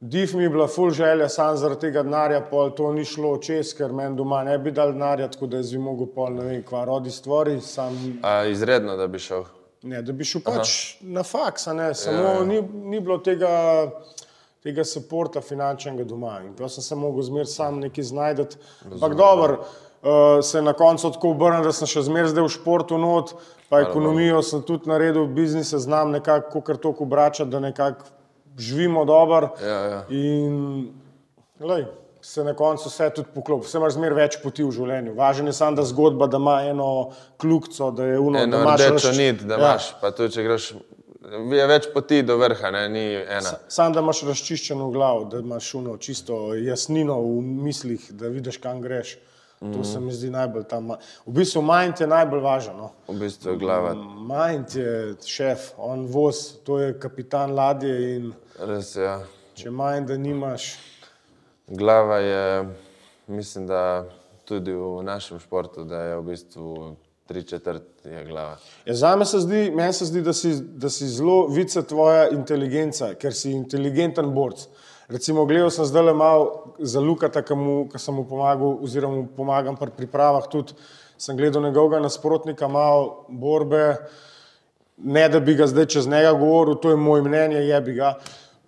[0.00, 3.74] DIF mi je bila full želja, sam zaradi tega denarja, pol to ni šlo čez,
[3.74, 6.62] ker meni doma ne bi dal denarja, tako da jaz bi mogel pol ne vem,
[6.62, 9.44] kva rodi stvari, sam A, izredno, da bi šel.
[9.82, 10.58] Ne, da bi šel pač
[10.98, 11.12] Aha.
[11.12, 12.44] na faks, samo ja, ja.
[12.44, 13.48] Ni, ni bilo tega,
[14.66, 16.40] tega podporta finančnega doma.
[16.42, 18.56] In pa sem se mogel zmeraj sam nekaj znajti.
[18.86, 20.08] Ampak dobro, uh,
[20.42, 23.34] se je na koncu tako obrnil, da sem še zmeraj zdaj v športu not,
[23.68, 28.10] pa ekonomijo sem tudi naredil, biznis se znam nekako, kar toliko obračati, da nekako
[28.58, 29.52] živimo dobro.
[29.60, 30.00] Ja, ja.
[30.10, 30.90] In
[31.60, 31.86] lej,
[32.20, 33.66] se na koncu vse tudi poklopi.
[33.66, 35.14] Vse imaš zmeraj več poti v življenju.
[35.14, 36.88] Važno je samo, da zgodba, da ima eno
[37.36, 39.60] kljukico, da je uno, Eno da imaš rdečo razč- nit, da Ja.
[39.60, 40.72] imaš, pa tudi če greš,
[41.30, 43.56] je več poti do vrha, ne, ni ena.
[43.68, 48.80] Sam, da imaš razčiščeno glavo, da imaš uno čisto jasnino v mislih, da vidiš, kam
[48.84, 49.16] greš.
[49.60, 50.90] To se mi zdi najbolj tam.
[51.24, 52.76] V bistvu mind je najbolj važen.
[52.76, 52.90] No.
[53.08, 53.94] V bistvu je glava.
[54.28, 59.04] Mind je šef, on voz, to je kapitan ladje in Res je.
[59.04, 59.16] Ja.
[59.56, 60.74] če mind, nimaš.
[61.66, 62.68] Glava je,
[63.26, 64.04] mislim, da
[64.44, 66.96] tudi v našem športu, da je v bistvu
[67.26, 68.56] tri četrt je glava.
[68.84, 72.28] Ja, Za me se zdi, meni se zdi, da si, da si zelo vica tvoja
[72.30, 74.66] inteligenca, ker si inteligenten borc.
[75.08, 79.76] Recimo, gledal sem zdaj le malo za Lukata, ki sem mu pomagal, oziroma mu pomagam
[79.76, 80.74] pri pripravah tudi.
[81.18, 83.96] Sem gledal njegovega nasprotnika, malo borbe,
[84.96, 88.14] ne da bi ga zdaj čez njega govoril, to je moje mnenje, je bi ga.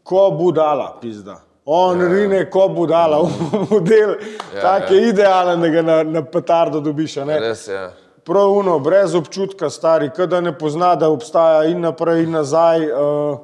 [0.02, 1.40] Ko budala, pizda.
[1.64, 2.08] On ja.
[2.08, 3.18] rine, ko budala,
[3.70, 4.14] model,
[4.54, 7.16] ja, tak je idealen, da ga na, na petardo dobiš.
[7.28, 7.86] Res je.
[8.28, 12.84] Prav uno, brez občutka, stari, da ne pozna, da obstaja in naprej, in nazaj.
[12.84, 13.38] Uh,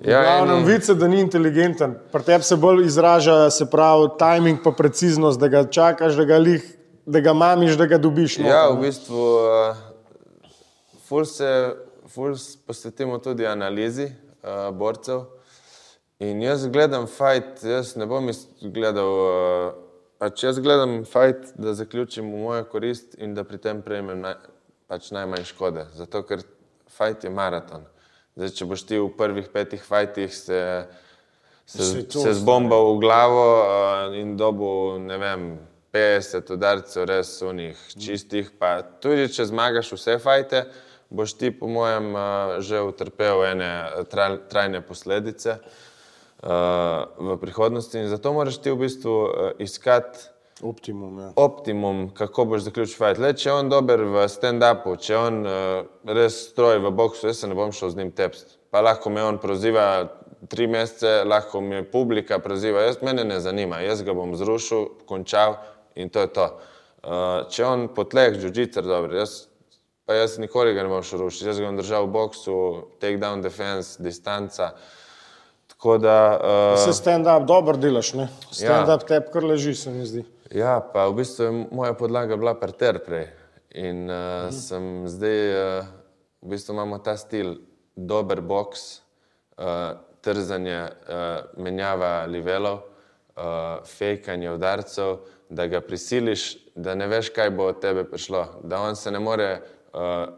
[0.00, 1.94] Ja, in- vice, da ni inteligenten.
[2.12, 6.36] Pri tebi se bolj izraža, se pravi, timing pa preciznost, da ga čakaš, da ga,
[6.36, 6.64] lih,
[7.06, 8.38] da ga mamiš, da ga dobiš.
[8.38, 8.76] noter, Ja, ne.
[8.76, 9.76] v bistvu uh,
[11.02, 11.76] ful se
[12.06, 15.20] ful s- posvetimo tudi analizi uh, borcev.
[16.20, 18.26] In jaz gledam fajt, jaz ne bom
[18.62, 19.72] gledal, uh,
[20.22, 24.36] pač jaz gledam fajt, da zaključim v mojo korist in da pri tem prejmem naj,
[24.86, 25.88] pač najmanj škode.
[25.98, 26.44] Zato ker
[26.94, 27.88] fajt je maraton.
[28.36, 30.60] Zdaj, če boš ti v prvih petih fajtih se,
[31.66, 32.38] se, to se zdaj.
[32.38, 35.50] zbombal v glavo uh, in dobil, ne vem,
[35.92, 38.54] 50 udarcev, res unih čistih.
[38.62, 40.68] Pa tudi če zmagaš vse fajte,
[41.10, 43.72] boš ti, po mojem, uh, že utrpel ene
[44.06, 45.80] traj, trajne posledice uh,
[46.42, 47.98] v prihodnosti.
[47.98, 50.32] In zato moraš ti v bistvu uh, iskati
[50.62, 51.18] Optimum.
[51.18, 51.32] Ja.
[51.36, 53.18] optimum, kako boš zaključil fight.
[53.18, 57.26] Le, če je on dober v stand-upu, če je on uh, res stroj v boksu,
[57.26, 58.58] jaz se ne bom šel z njim tepst.
[58.70, 60.06] Pa lahko me on proziva
[60.52, 65.58] tri mesece, lahko me publika proziva, jaz mene ne zanima, jaz ga bom zrušil, končal
[65.98, 66.46] in to je to.
[67.02, 69.48] Uh, če on po tleh, jiu-jitsu, dobro, jaz,
[70.06, 72.58] pa jaz nikoli ga ne bom šel rušiti, jaz ga bom držal v boksu,
[73.02, 74.76] takedown defense, distanca.
[75.82, 76.40] Tako da.
[76.74, 78.28] Uh, Se stand-up dobro delaš, ne?
[78.50, 79.06] Stand-up ja.
[79.06, 80.22] tebi kar leži, se mi zdi.
[80.54, 83.26] Ja, pa v bistvu je moja podlaga bila parter prej.
[83.74, 84.52] In uh, mhm.
[84.54, 85.90] sem zdaj, uh,
[86.42, 87.56] v bistvu imamo ta stil,
[87.96, 89.02] dober boks,
[89.58, 92.78] uh, trzanje, uh, menjava livelov,
[93.34, 95.18] uh, fejkanje udarcev,
[95.50, 98.46] da ga prisiliš, da ne veš, kaj bo od tebe prišlo.
[98.62, 100.28] Da on se ne more uh,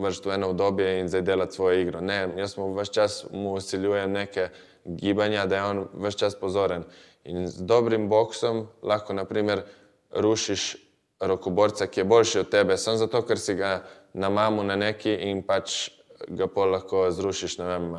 [0.00, 2.00] vršiti v eno obdobje in zdaj delati svojo igro.
[2.00, 4.48] Ne, jaz mu vse čas mu usiljujem neke
[4.84, 6.84] gibanja, da je on vse čas pozoren.
[7.24, 9.62] In z dobrim boksom lahko, naprimer,
[10.10, 10.76] rušiš
[11.20, 13.82] rokoborca, ki je boljši od tebe, samo zato, ker si ga
[14.12, 15.90] namamu na neki in pač
[16.28, 17.58] ga pol lahko zrušiš.
[17.58, 17.92] Vem,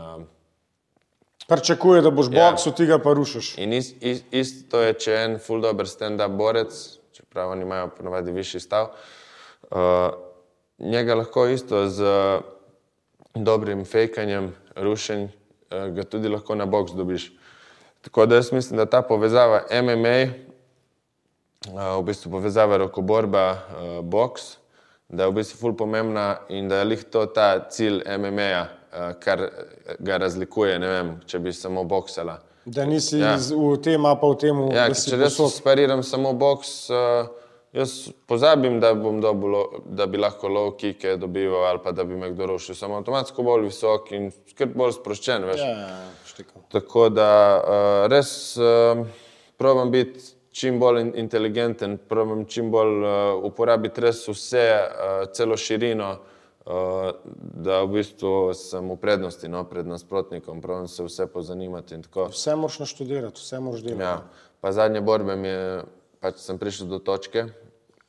[1.48, 2.52] Pričakuje, da boš Ja.
[2.52, 3.58] boksu, ti ga pa rušiš.
[3.58, 6.74] In is, is, isto je, če je en full dober stand-up borec,
[7.14, 8.88] čeprav oni imajo ponovadi višji stav,
[9.72, 9.78] uh,
[10.80, 12.42] njega lahko isto z uh,
[13.36, 15.28] dobrim fejkanjem, rušenj,
[15.70, 17.32] ga tudi lahko na boks dobiš.
[18.02, 20.18] Tako da jaz mislim, da ta povezava MMA,
[21.68, 23.58] uh, v bistvu povezava rokoborba, uh,
[24.02, 24.58] boks,
[25.10, 29.14] da je v bistvu ful pomembna in da je lih to ta cilj MMA-ja, uh,
[29.20, 29.50] kar
[30.00, 32.40] ga razlikuje, ne vem, če bi samo boksala.
[32.66, 33.36] Da nisi Ja.
[33.38, 35.54] v tem, a pa v tem, Ja, da si če jaz posod.
[35.54, 37.28] spariram samo boks, uh,
[37.76, 39.56] Jaz pozabim, da, bom dobil,
[39.92, 42.76] da bi lahko low kike dobival ali pa da bi me kdo rušil.
[42.76, 45.44] Sem avtomatsko bolj visok in skrb bolj sproščen.
[45.50, 45.60] Veš.
[45.60, 46.64] Ja, ja, ja, štikam.
[46.72, 47.28] Tako da
[47.60, 49.02] uh, res uh,
[49.60, 50.24] probam biti
[50.56, 53.10] čim bolj in- inteligenten, probam čim bolj uh,
[53.44, 57.12] uporabiti res vse, uh, celo širino, uh,
[57.68, 62.00] da v bistvu sem v prednosti no, pred nasprotnikom, probam se vse pozanimati.
[62.16, 64.08] Vse moraš naštudirati, vse moraš delati.
[64.08, 64.48] Ja.
[64.64, 65.84] Pa zadnje borbe mi je,
[66.24, 67.50] pač sem prišel do točke,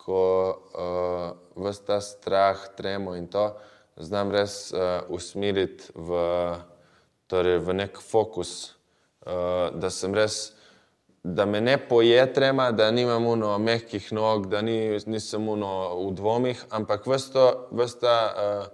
[0.07, 0.23] ko
[0.55, 3.51] uh, vse ta strah, tremo in to
[3.99, 6.21] znam res uh, usmeriti v,
[7.27, 8.77] torej v nek fokus,
[9.27, 10.53] uh, da sem res,
[11.27, 15.73] da me ne poje trema, da nimam uno mehkih nog, da ni, nisem uno
[16.05, 18.67] v dvomih, ampak vse ta uh,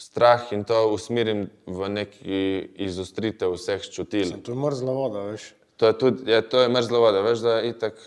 [0.00, 2.40] strah in to usmerim v neki
[2.88, 4.38] izostritev vseh čutil.
[4.40, 5.52] To je mrzla voda, veš.
[5.76, 7.20] To je, tudi, je, to je mrzlo voda.
[7.24, 8.00] Veš, da itak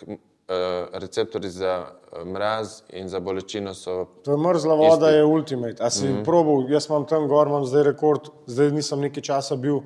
[0.94, 4.06] receptori za uh, mraz in za bolečino so.
[4.24, 5.18] To je mrzla voda, Isti.
[5.18, 5.84] je ultimate.
[5.84, 6.24] A si mm -hmm.
[6.24, 9.80] probal, jaz imam tam gor, imam zdaj rekord, zdaj nisem nekaj časa bil,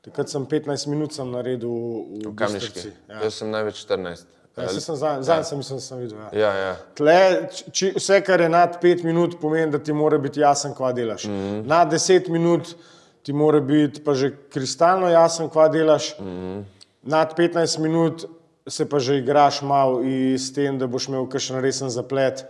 [0.00, 2.88] takrat sem 15 minut sem naredil v, v Kamniški.
[3.08, 3.22] Ja.
[3.22, 4.24] Jaz sem največ 14.
[4.56, 6.18] Ja, sem zadnji, zadnji sem, mislim, sem videl.
[6.18, 6.38] Ja.
[6.38, 6.76] Ja, ja.
[6.94, 10.92] Tle, či, vse, kar je nad 5 minut, pomeni, da ti mora biti jasen, kva
[10.92, 11.24] delaš.
[11.24, 11.66] Mm -hmm.
[11.66, 12.76] Nad 10 minut
[13.22, 16.18] ti mora biti pa že kristalno jasen, kva delaš.
[16.18, 16.64] Mm -hmm.
[17.02, 18.24] Nad 15 minut
[18.68, 22.44] se pa že igraš malo in s tem, da boš imel kakšen resen zaplet.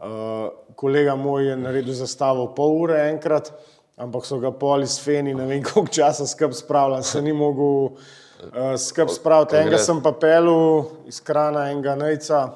[0.00, 3.52] Uh, kolega moj je naredil zastavo pol ure enkrat,
[4.00, 7.92] ampak so ga pol iz feni, ne vem koliko časa skrb spravljali, se ni mogel
[7.92, 9.56] uh, skrb spraviti.
[9.60, 12.46] Enega sem pa pelil iz krana enega nejca.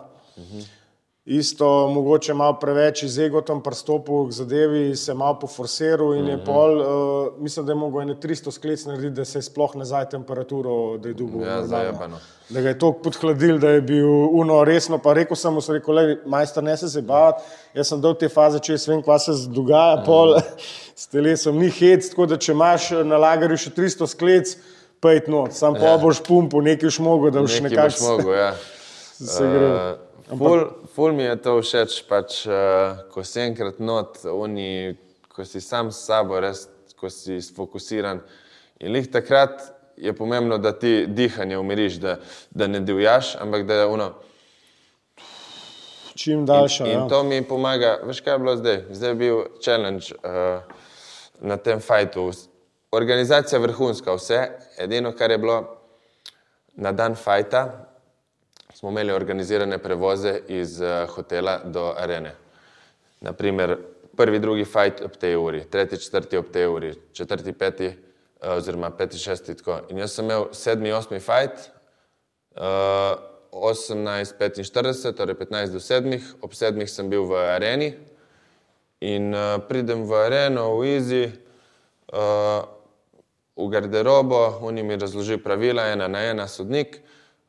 [1.25, 6.81] Isto, mogoče malo preveč iz egotom pristopil k zadevi, se malo poforsiral in je pol,
[6.81, 10.99] uh, mislim, da je mogel ene 300 sklec narediti, da se je sploh nazaj temperaturo,
[10.99, 11.41] da je dugo.
[11.41, 12.20] Ja, zajebano.
[12.49, 15.79] Da ga je toliko podhladil, da je bil uno resno, pa rekel sem mu, sem
[15.79, 17.43] rekel, "Glej, majster, ne se se bavati,
[17.75, 20.37] jaz sem dal te faze, če jaz vem, kva se dogaja, pol
[21.03, 24.57] s telesom ni hec, tako da če imaš na lagerju še 300 sklec,
[25.01, 28.35] pejt not, sam pa boš pumpu, nekaj už mogo, da boš Nekaj boš nekako mogel,
[28.35, 28.55] ja.
[29.37, 29.68] se gre.
[29.72, 34.97] Uh, ful, ful mi je to všeč, pač, uh, ko si enkrat not, oni,
[35.29, 36.66] ko si sam s sabo, res,
[37.01, 38.22] ko si sfokusiran.
[38.81, 39.62] In lih takrat
[39.97, 42.16] je pomembno, da ti dihanje umiriš, da,
[42.51, 44.09] da ne divjaš, ampak da je ono.
[46.14, 46.87] Čim daljša.
[46.87, 47.07] In ja.
[47.09, 48.83] to mi pomaga, veš kaj je bilo zdaj?
[48.91, 50.62] Zdaj je bil challenge uh,
[51.41, 52.31] na tem fajtu.
[52.95, 54.45] Organizacija vrhunska, vse,
[54.79, 55.59] edino kar je bilo
[56.77, 57.93] na dan fajta,
[58.75, 62.35] smo imeli organizirane prevoze iz uh, hotela do arene.
[63.20, 63.79] Naprimer,
[64.16, 68.91] prvi, drugi fajt ob tej uri, tretji, četrti ob tej uri, četrti, peti, uh, oziroma
[68.91, 69.55] peti, šesti.
[69.55, 69.79] Tako.
[69.89, 71.70] In jaz sem imel sedmi, osmi fajt,
[72.57, 72.62] uh,
[73.53, 77.95] 18:45, torej 15 do 7, ob 7 sem bil v areni
[79.01, 81.25] in uh, pridem v areno, v Izi,
[82.12, 82.64] uh,
[83.57, 86.99] v garderobo, oni mi razloži pravila, ena na ena sodnik,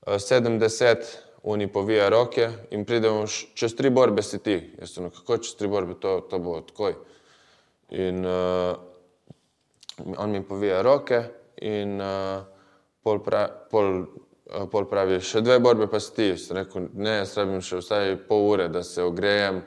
[0.05, 0.97] 70,
[1.43, 4.57] oni povija roke in pridem š- čez tri borbe si ti.
[4.79, 6.95] Jaz sem, kako čez tri borbe, to, to bo takoj.
[7.89, 8.75] In uh,
[10.17, 11.23] on mi povija roke
[11.61, 12.43] in uh,
[13.03, 16.29] pol, pra, pol, uh, pol pravi, še dve borbe pa si ti.
[16.37, 19.61] Sem rekel, ne, jaz rabim še vsaj pol ure, da se ogrejem,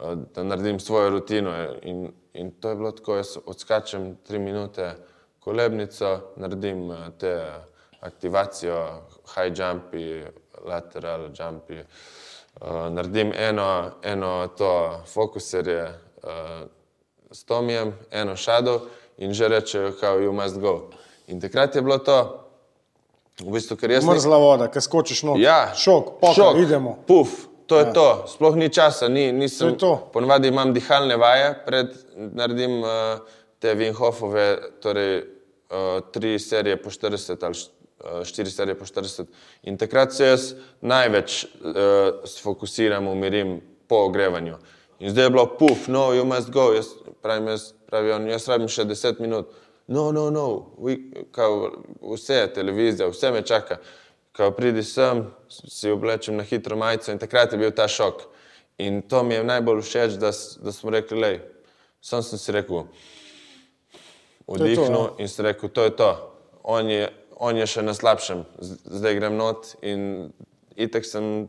[0.00, 1.54] uh, da naredim svojo rutino.
[1.82, 4.94] In, in to je bilo tako, jaz odskačem tri minute
[5.44, 7.34] kolebnico, naredim uh, te
[8.04, 8.78] aktivacijo,
[9.34, 10.24] high jumpi,
[10.64, 11.80] lateral jumpi,
[12.60, 15.84] uh, naredim eno, eno to fokuserje,
[16.22, 16.68] uh,
[17.30, 18.80] s Tomijem, eno šado
[19.18, 20.90] in že rečejo, kao, you must go.
[21.26, 22.44] In takrat je bilo to,
[23.40, 24.06] v bistvu, ker jaz.
[24.06, 25.40] Mrzla voda, ki skočiš not.
[25.42, 26.96] Ja, šok, poka, šok, idemo.
[27.06, 27.34] Puf,
[27.66, 27.92] to je ja.
[27.92, 29.74] to, sploh ni časa, ni, nisem.
[30.12, 33.24] Ponavadi imam dihalne vaje, pred naredim uh,
[33.58, 34.48] te Vinhofove,
[34.82, 37.64] torej uh, tri serije po 40 ali
[37.98, 39.24] št- uh, štiri serije po 40.
[39.62, 41.80] In takrat se jaz največ uh,
[42.24, 44.56] sfokusiram, umirim po ogrevanju.
[44.98, 46.86] In zdaj je bilo, puf, no, you must go, jaz
[47.22, 49.50] pravim, jaz, pravi on, jaz rabim še 10 minut.
[49.86, 50.96] No, no, no, we,
[51.32, 51.70] kao,
[52.00, 53.78] vse, televizija, vse me čaka.
[54.36, 58.24] Ko pridi sem, si oblečem na hitro majico in takrat je bil ta šok.
[58.78, 60.32] In to mi je najbolj všeč, da,
[60.64, 61.36] da smo rekli, lej,
[62.02, 62.88] sam sem si rekel,
[64.48, 66.10] vdihnil in si rekel, to je to.
[66.64, 67.06] On je,
[67.44, 70.32] on je še na slabšem, zdaj grem not in
[70.80, 71.46] itek sem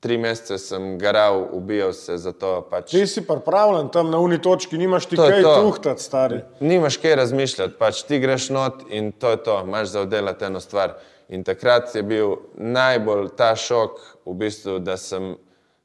[0.00, 2.52] tri mesece sem garal, ubijal se za to.
[2.70, 2.90] Pač.
[2.94, 6.40] Ti si pripravljen tam na uni točki, nimaš ti To kaj tuhtati, stari.
[6.60, 10.60] Nimaš kaj razmišljati, pač ti greš not in to je to, imaš za oddelati eno
[10.60, 10.96] stvar.
[11.28, 15.36] In takrat je bil najbolj ta šok, v bistvu, da sem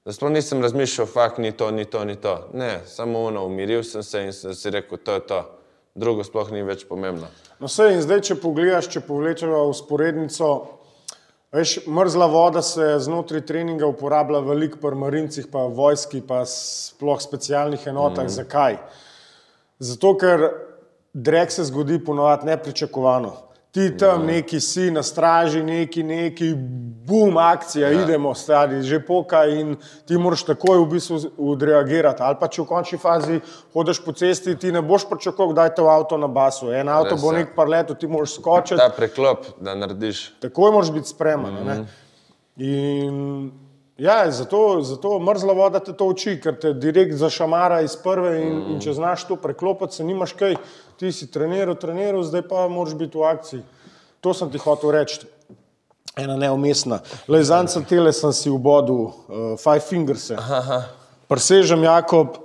[0.05, 2.49] Da sploh nisem razmišljal, fakt ni to, ni to, ni to.
[2.53, 5.39] Ne, samo ono, umiril sem se in sem si rekel, to je to.
[5.95, 7.25] Drugo sploh ni več pomembno.
[7.59, 10.49] No, vse in zdaj, če pogledaš, če povlečemo usporednico,
[11.55, 17.87] veš, mrzla voda se znotraj treninga uporablja veliko pri marincih, pa vojski, pa sploh specialnih
[17.87, 18.27] enotah.
[18.27, 18.35] Mm.
[18.35, 18.79] Zakaj?
[19.79, 20.49] Zato, ker
[21.15, 23.44] drek se zgodi ponovadi nepričakovano.
[23.75, 24.25] Ti tam ja.
[24.25, 26.53] neki si na straži, neki, neki,
[27.07, 28.03] bum, akcija, ja.
[28.03, 29.75] idemo, stari, že poka in
[30.07, 31.17] ti moraš takoj v bistvu
[31.51, 32.23] odreagirati.
[32.23, 33.41] Ali pa če v končni fazi
[33.73, 36.71] hodiš po cesti, ti ne boš pričakoval, da je to avto na basu.
[36.71, 38.79] En avto Res, bo nek par let, ti moraš skočiti.
[38.79, 40.23] Ta preklop, da narediš.
[40.47, 41.59] Takoj moraš biti spreman.
[41.59, 41.85] Mm -hmm.
[42.63, 43.51] In
[43.97, 48.57] Ja, zato, zato mrzla voda te to uči, ker te direkt zašamara iz prve in,
[48.57, 48.73] mm.
[48.73, 50.57] in če znaš to preklopiti, se nimaš kaj,
[50.99, 53.61] ti si treniral, treniral, zdaj pa moraš biti v akciji.
[54.19, 55.23] To sem ti hotel reči.
[56.19, 56.99] Ena neumestna.
[57.27, 60.27] Le zanj sem tele, sem si v bodu, uh, five fingers.
[61.31, 62.37] Presežem Jakob,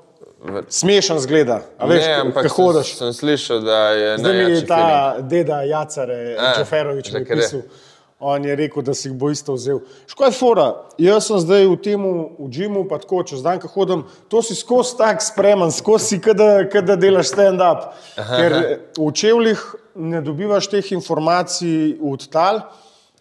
[0.68, 1.60] smešen zgleda.
[1.82, 2.46] Veš, ne, ampak
[2.84, 4.18] sem, slišal, da je.
[4.18, 5.28] Zdaj mi je ta feeling.
[5.28, 6.18] deda Jacare,
[6.56, 7.66] Čeferovič, napisal.
[8.20, 9.78] On je rekel, da si jih bo isto vzel.
[10.06, 10.66] Škoda je fora,
[11.00, 12.02] jaz sem zdaj v tem
[12.36, 16.18] v džimu, pa tako čez dan, ko hodim, to si skozi tak spreman, skozi si,
[16.20, 17.94] kada delaš stand-up.
[18.16, 18.56] Ker
[18.98, 19.62] v čevljih
[19.96, 22.60] ne dobivaš teh informacij od tal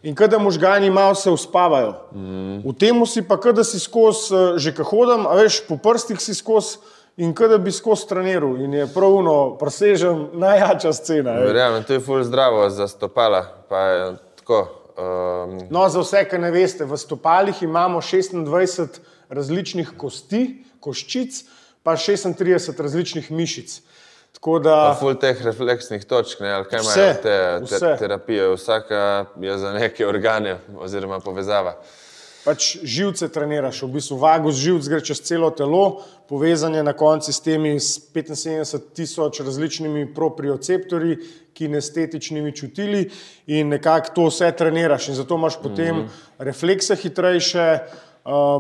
[0.03, 1.95] in kada možgani malo se uspavajo.
[2.11, 2.59] Mm.
[2.67, 6.35] V tem si pa, kada si skozi, že ko hodim, a veš, po prstih si
[6.35, 6.77] skozi.
[7.19, 11.33] In kada bi skozi treniral, in je pravno, presežem najjača scena.
[11.43, 13.43] Verjamem, to je fulž zdravo za stopala.
[14.99, 20.43] Um, no, za vse, ki ne veste, v stopalih imamo 26 različnih kosti,
[20.83, 21.43] koščic,
[21.83, 23.79] pa 36 različnih mišic.
[24.63, 27.37] Da, Ful teh refleksnih točk, ne, ali kaj imajo te,
[27.67, 31.75] te terapije, vsaka je za neke organe oziroma povezava
[32.45, 37.33] pač živce treniraš, v bistvu vagus živc gre čez celo telo, povezan je na konci
[37.33, 41.17] s temi 75 tisoč različnimi proprioceptorji,
[41.53, 43.09] kinestetičnimi čutili
[43.47, 46.43] in nekako to vse treniraš in zato imaš potem mm -hmm.
[46.45, 47.79] reflekse hitrejše,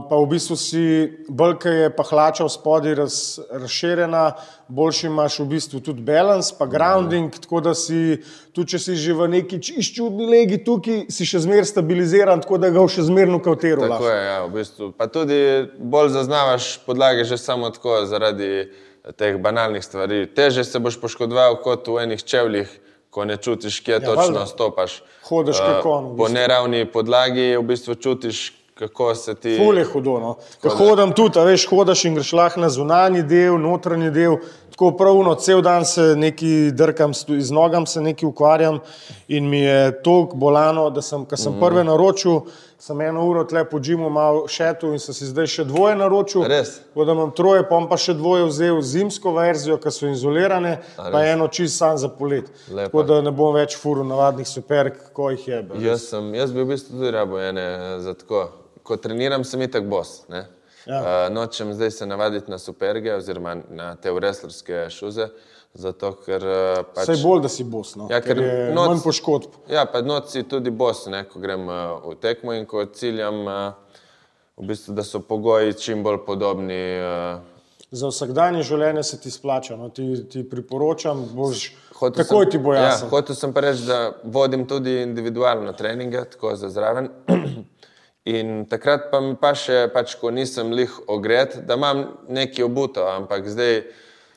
[0.09, 0.83] pa v bistvu si
[1.29, 3.15] bolj, ki je pa hlača v spodaj raz,
[3.53, 4.23] razširjena,
[4.65, 8.17] boljši imaš v bistvu tudi balans, pa grounding, tako da si,
[8.55, 12.73] tudi če si že v neki čudni legi tukaj, si še zmeraj stabiliziran, tako da
[12.73, 13.85] ga še zmeraj nukavtero.
[13.85, 14.09] Tako lahko.
[14.09, 14.91] je, ja, v bistvu.
[14.97, 15.39] Pa tudi
[15.77, 18.69] bolj zaznavaš podlage že samo tako zaradi
[19.17, 20.25] teh banalnih stvari.
[20.33, 22.69] Teže se boš poškodoval kot v enih čevljih,
[23.09, 24.45] ko ne čutiš, kje ja, točno valda.
[24.49, 25.01] stopaš.
[25.29, 26.09] Hodeš uh, kako on.
[26.17, 29.57] Po neravni podlagi v bistvu čutiš, kako se ti.
[29.57, 30.19] Fule hudo.
[30.19, 30.35] No.
[30.77, 34.37] Hodim tudi, veš, hodaš in greš lahko na zunanji del, notranji del.
[34.71, 38.79] Tako pravno, cel dan se nekaj drkam, z nogam se nekaj ukvarjam
[39.27, 41.59] in mi je toliko bolano, da sem, ko sem mm.
[41.59, 42.39] prve naročil,
[42.79, 46.45] sem eno uro tle po džimu malo šetu in sem si zdaj še dvoje naročil.
[46.47, 46.77] Res.
[46.95, 51.25] Da imam troje, pa pa še dvoje vzel zimsko verzijo, ki so izolirane, A, pa
[51.27, 52.47] eno čist sam za polet.
[52.71, 52.87] Lepa.
[52.87, 55.61] Tako da ne bom več furu navadnih superk, ko jih je.
[55.83, 57.67] Jaz, sem, jaz bi v bistvu tudi rabo ene
[57.99, 58.47] za tako
[58.83, 60.23] ko treniram, sem itak bos.
[60.29, 60.47] Ja.
[60.99, 65.29] Uh, nočem zdaj se navaditi na superge oziroma na te wrestlerske šuze.
[65.73, 68.07] Zato, ker, uh, pač, Vse bolj, da si bos, no?
[68.09, 69.59] ja, ker je noc, manj poškodb.
[69.69, 73.43] Ja, pa noč si tudi bos, ne, ko grem uh, v tekmo in ko ciljam,
[73.45, 74.01] uh,
[74.57, 76.81] v bistvu, da so pogoji čim bolj podobni.
[76.99, 77.59] Uh,
[77.91, 79.91] Za vsakdanje življenje se ti splača, no?
[79.93, 81.69] ti, ti priporočam, boš.
[82.17, 83.07] Takoj ti bo jasno.
[83.07, 87.09] Ja, hotel sem pa reči, da vodim tudi individualno treninge, tako za zraven.
[88.29, 93.07] In takrat pa mi pa še, pač, ko nisem lih ogret, da imam neki obuto,
[93.09, 93.81] ampak zdaj.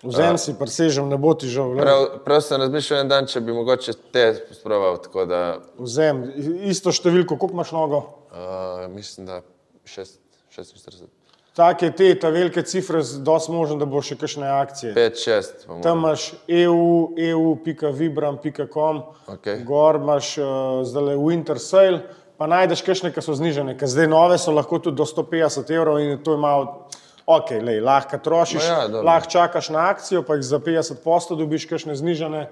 [0.02, 1.76] Vzem si, presežem, ne bo ti žal.
[1.78, 4.24] Prav, prav sem razmišljal en dan, če bi mogoče te
[4.56, 4.98] sproval.
[5.28, 5.42] Da...
[5.78, 6.24] Vzem,
[6.72, 8.04] isto številko, koliko imaš nogo?
[8.32, 9.42] Uh, mislim, da
[9.86, 11.04] 46.
[11.52, 14.94] Take te, ta velike cifre, dosti možno, da bo še kakšne akcije.
[14.96, 15.66] 5-6.
[15.84, 19.02] Tam imaš EU, EU.vibram.com,
[19.36, 19.60] okay.
[19.68, 24.34] gor imaš uh, zdaj Winter Sale pa najdeš kakšne, ki so znižene, ker zdaj nove
[24.42, 26.88] so lahko tudi do 150 evrov in to malo,
[27.22, 31.68] ok, lej, lahko trošiš, ja, lahko čakaš na akcijo, pa jih za 50 posto dobiš
[31.70, 32.48] kakšne znižene.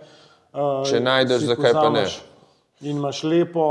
[0.55, 2.07] Uh, Če najdeš, zakaj pa ne?
[2.87, 3.67] In imaš lepo,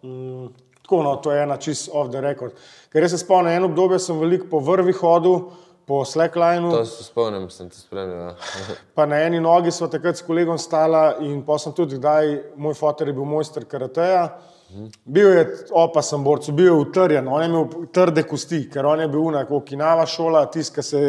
[0.00, 0.48] mm,
[0.80, 2.56] tako no, to je ena čist off the record.
[2.88, 5.50] Ker jaz se spomnim, eno obdobje sem veliko po vrvi hodil,
[5.84, 6.72] po slacklineu.
[6.80, 8.30] To se spomnim, sem te spremljal.
[8.32, 8.36] Ja.
[8.96, 12.80] pa na eni nogi smo takrat s kolegom stala in pa sem tudi, kdaj moj
[12.80, 14.30] fotor je bil mojster karateja.
[15.04, 19.06] Bil je opasen borc, bil je utrjen, on je imel trde kosti, ker on je
[19.08, 21.00] bil unak, okinava šola, tiska se.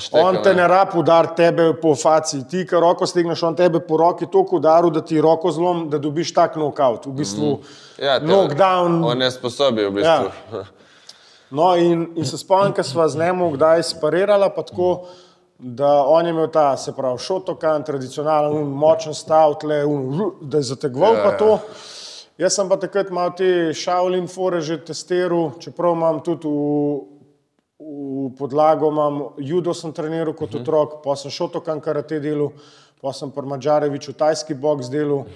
[0.00, 3.82] Šteka, on te ne rab udar tebe po faci, ti, ki roko stigneš, on tebe
[3.84, 7.06] po roki toliko udaru, da ti roko zlom, da dobiš tak knockout.
[7.06, 7.76] V bistvu, mm.
[8.06, 9.02] ja, knockdown.
[9.04, 10.32] On je sposobil, v bistvu.
[10.56, 10.64] Ja.
[11.52, 14.92] No, in, in se spomnim, da smo z njim kdaj sparirali, pa tako,
[15.58, 20.64] da on je imel ta, se pravi, šotokan, tradicionalen, un, močen stav, tle, un, da
[20.64, 21.58] je zategoval Ja, pa ja.
[22.36, 22.42] To.
[22.42, 27.00] Jaz sem pa takrat malo te šavlin fore že testiral, čeprav imam tudi v,
[27.78, 32.52] v podlago, imam judo sem treniral kot otrok, pa sem šotokan karate delal,
[33.02, 35.26] pa sem pri Mačareviču tajski boks delal.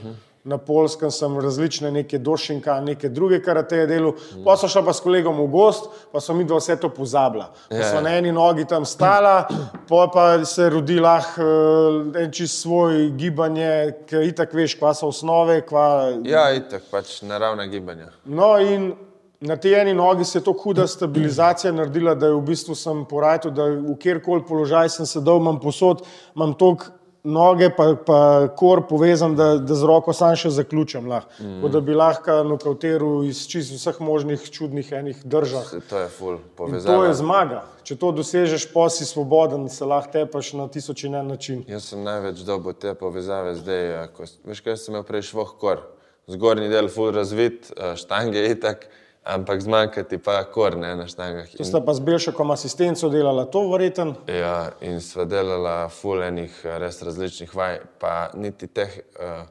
[0.46, 4.12] Na polskem sem različne neke došinka, neke druge karateje delal,
[4.44, 7.48] pa sem šel pa s kolegom v gost, pa so mi dva vse to pozabila.
[7.66, 8.02] Pa Ja, so ja.
[8.04, 9.48] na eni nogi tam stala,
[9.88, 13.72] pa pa se rodi lahko uh, en čist svoj gibanje,
[14.06, 15.86] ki itak veš, kva so osnove, kva
[16.22, 18.12] Ja, itak, pač naravna gibanja.
[18.24, 18.92] No, in
[19.40, 23.02] na tej eni nogi se je tako huda stabilizacija naredila, da je v bistvu sem
[23.04, 26.94] porajal, da v kjerkoli položaj sem sedel, imam posod, imam toliko
[27.26, 28.18] noge, pa, pa
[28.56, 31.08] kor povezan, da, da z roko sam še zaključim.
[31.10, 31.32] Lahko.
[31.42, 31.66] Mm.
[31.72, 35.68] Da bi lahko nokauteral iz čist vseh možnih čudnih enih držav.
[35.90, 37.64] To je full In to je zmaga.
[37.86, 41.64] Če to dosežeš, pa si svoboden, se lahko tepaš na tisoč in en način.
[41.70, 44.08] Jaz sem največ dobil te povezave zdaj.
[44.16, 45.84] Ko, veš, kaj sem imel prej švoh kor.
[46.30, 47.70] Zgornji del full razvit,
[48.00, 48.88] štange je itak,
[49.26, 51.50] ampak zmanjka ti pa kor ne, na štangah.
[51.58, 54.14] To sta pa z Belšakom asistenco delala, to verjeten.
[54.30, 59.42] Ja, in sva delala full enih eh, res različnih vaj, pa niti teh, uh,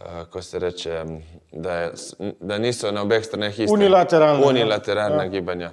[0.00, 1.04] uh, ko se reče,
[1.52, 1.90] da, je,
[2.40, 3.72] da niso na obeh straneh iste.
[3.72, 4.48] Unilateralne, ja.
[4.48, 5.32] Unilateralna ja.
[5.32, 5.72] gibanja.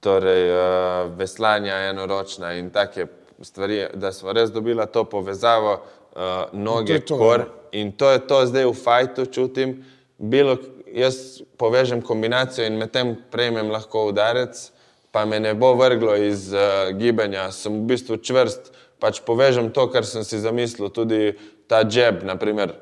[0.00, 3.06] Torej, uh, veslanja enoročna in take
[3.42, 5.80] stvari, da smo res dobila to povezavo,
[6.14, 7.40] uh, noge, to, kor.
[7.40, 7.56] ja.
[7.72, 9.82] In to je to zdaj v fajtu čutim.
[10.18, 10.56] Bilo,
[10.94, 14.70] jaz povežem kombinacijo in medtem prejmem lahko udarec,
[15.10, 18.72] pa me ne bo vrglo iz uh, gibanja, sem v bistvu čvrst,
[19.02, 21.34] pač povežem to, kar sem si zamislil, tudi
[21.70, 22.76] ta jab, naprimer.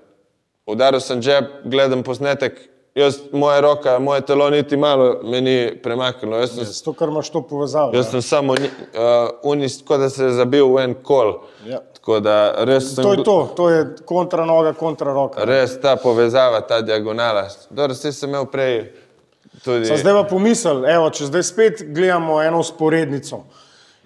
[0.69, 2.59] Udaril sem jab, gledam posnetek,
[2.99, 6.41] jaz, moja roka, moje telo niti malo me ni premaknilo.
[6.43, 7.95] Jaz sem, Zato, ker imaš to povezavo.
[7.97, 8.69] jaz sem samo uh,
[9.43, 11.39] unis, kot da se je zabil v en kol.
[11.67, 11.81] Ja.
[12.09, 13.05] Tako da res sem.
[13.05, 15.45] To je to, to je kontra noga, kontra roka.
[15.45, 17.43] Res ta povezava, ta diagonala.
[17.69, 18.79] Dobro, vse sem imel prej
[19.61, 19.85] tudi.
[19.85, 23.43] Sa zdaj pa pomisel, evo, če zdaj spet gledamo eno usporednico,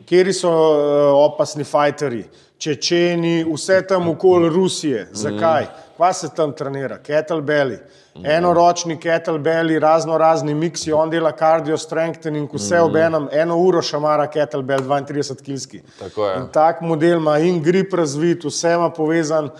[0.09, 2.25] kjer so uh, opasni fajterji,
[2.59, 5.07] Čečeni, vse tam okoli Rusije.
[5.13, 5.71] Zakaj?
[6.03, 6.97] Kva se tam trenira?
[6.99, 7.77] Kettlebelli.
[8.25, 14.27] Enoročni kettlebelli, razno razni miksi, on dela cardio strengthening, vse ob enem, eno uro šamara
[14.27, 15.79] kettlebell, 32 kilski.
[16.01, 16.41] Tako je.
[16.41, 19.53] In tak model ima in grip razvit, vse ima povezan.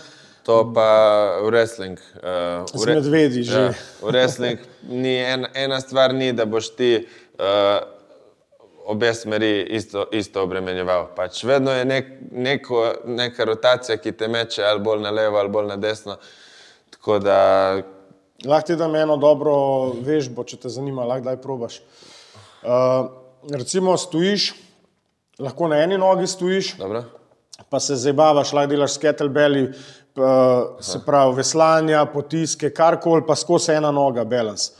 [0.43, 0.89] To pa
[1.45, 2.03] v wrestling.
[2.19, 3.61] Uh, Z medvedi že.
[3.61, 3.71] Ja,
[4.01, 6.91] v wrestling ni en, ena stvar, ni, da boš ti
[7.39, 7.79] uh,
[8.85, 11.07] obe smeri isto, isto obremenjeval.
[11.15, 15.49] Pač vedno je nek, neko, neka rotacija, ki te meče ali bolj na levo ali
[15.49, 16.17] bolj na desno.
[16.89, 17.37] Tako da
[18.45, 19.53] Lahko ti dam eno dobro
[20.03, 21.77] vežbo, če te zanima, lahko daj probaš.
[22.63, 23.05] Uh,
[23.55, 24.49] recimo stojiš,
[25.39, 27.05] lahko na eni nogi stojiš, dobro.
[27.69, 33.77] pa se zabavaš, lahko delaš s kettlebelli, uh, se pravi veslanja, potiske, karkoli, pa skozi
[33.77, 34.73] ena noga, balans.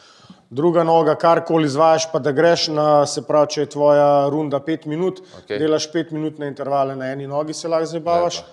[0.54, 4.86] Druga noga, karkoli izvajaš, pa da greš na, se pravi, če je tvoja runda pet
[4.86, 5.40] minut, Okej.
[5.42, 5.62] okay.
[5.64, 8.44] delaš pet minutne intervale na eni nogi, se lahko zabavaš.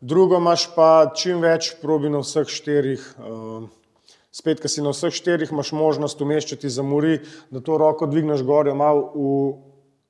[0.00, 3.06] Drugo imaš pa čim več probi na vseh štirih.
[3.18, 3.68] Uh,
[4.34, 7.20] spet, ki si na vseh štirih, imaš možnost vmes, če ti zamori,
[7.54, 9.38] da to roko dvigneš gor, jo malo v,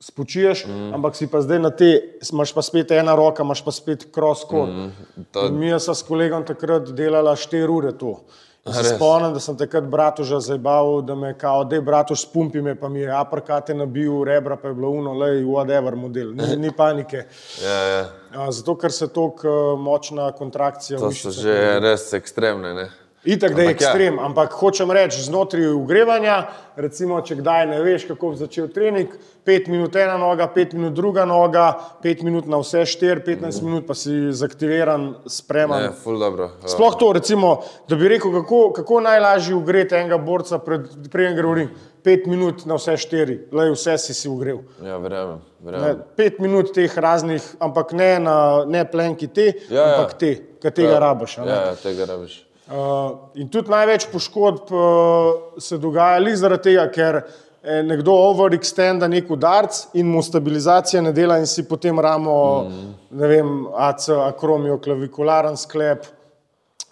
[0.01, 0.91] spočiješ, mm.
[0.95, 4.49] ampak si pa zdaj na te, imaš pa spet ena roka, imaš pa spet cross
[4.49, 4.69] kod.
[4.69, 5.25] Mm.
[5.37, 8.21] To- Mi smo s kolegom takrat delala 4 ure to.
[8.67, 12.75] Se spomnim, da sem takrat bratuža zabaval, da me kao, da je bratuž spumpi me,
[12.75, 16.73] pa mi je aprkate nabil, rebra pa je bilo uno, lej, whatever model, ni, ni
[16.77, 17.25] panike.
[17.65, 18.51] Ja, ja.
[18.51, 22.75] Zato, ker se tako uh, močna kontrakcija To so mišicah že res ekstremne.
[22.75, 22.89] Ne?
[23.25, 23.89] Itak, da je Ampak ja.
[23.89, 26.37] ekstrem, ampak hočem reči, znotraj ogrevanja,
[26.79, 29.11] recimo, če kdaj ne veš, kako bo začel trening,
[29.49, 31.67] 5 minut ena noga, 5 minut druga noga,
[32.05, 35.91] 5 minut na vse 4, 15 minut pa si zaktiviran, spreman.
[35.91, 36.49] Ne.
[36.71, 37.57] Sploh to, recimo,
[37.91, 41.77] da bi rekel, kako, kako najlažje ugreti enega borca, pred, preden gre v ring.
[42.07, 44.63] 5 minut na vse 4, le vse si si ugrel.
[44.85, 45.43] Ja, verjamem.
[45.61, 46.05] Verjamem.
[46.17, 49.87] pet minut teh raznih, ampak ne, na, ne plenki te, Ja, ja.
[49.91, 51.01] ampak te, katega ja.
[51.03, 51.41] rabiš.
[51.43, 52.45] Ja, ja, tega rabiš.
[52.69, 53.11] Uh,
[53.41, 59.31] in tudi največ poškodb uh, se dogaja le zaradi tega, ker eh, nekdo overextenda nek
[59.33, 62.35] udarc in mu stabilizacija ne dela, in si potem ramo,
[62.69, 62.93] mm.
[63.17, 66.05] ne vem, AC, akromijo, klavikularen sklep,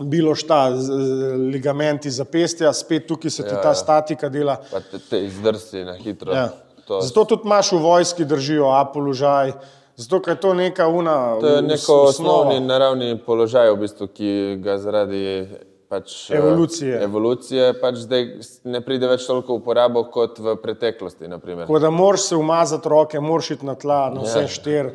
[0.00, 3.74] bilo šta, z- z- ligamenti zapestja, spet tukaj se ti Ja, ta ja.
[3.74, 4.56] statika dela.
[4.72, 6.32] Pa te, te izdrsi na hitro.
[6.32, 6.48] Ja.
[6.86, 9.52] To, Zato tudi imaš v vojski držijo A položaj,
[9.96, 11.36] zato ker je to neka una.
[11.40, 12.08] to je neko osnova.
[12.40, 15.48] osnovni naravni položaj, v bistvu, ki ga zaradi
[15.88, 16.96] pač, Evolucije.
[16.96, 18.24] Uh, evolucije pač zdaj
[18.64, 21.28] ne pride več toliko v uporabo kot v preteklosti.
[21.28, 24.48] Tako da moraš se umazati roke, moraš iti na tla, na vse Ja.
[24.48, 24.90] štiri.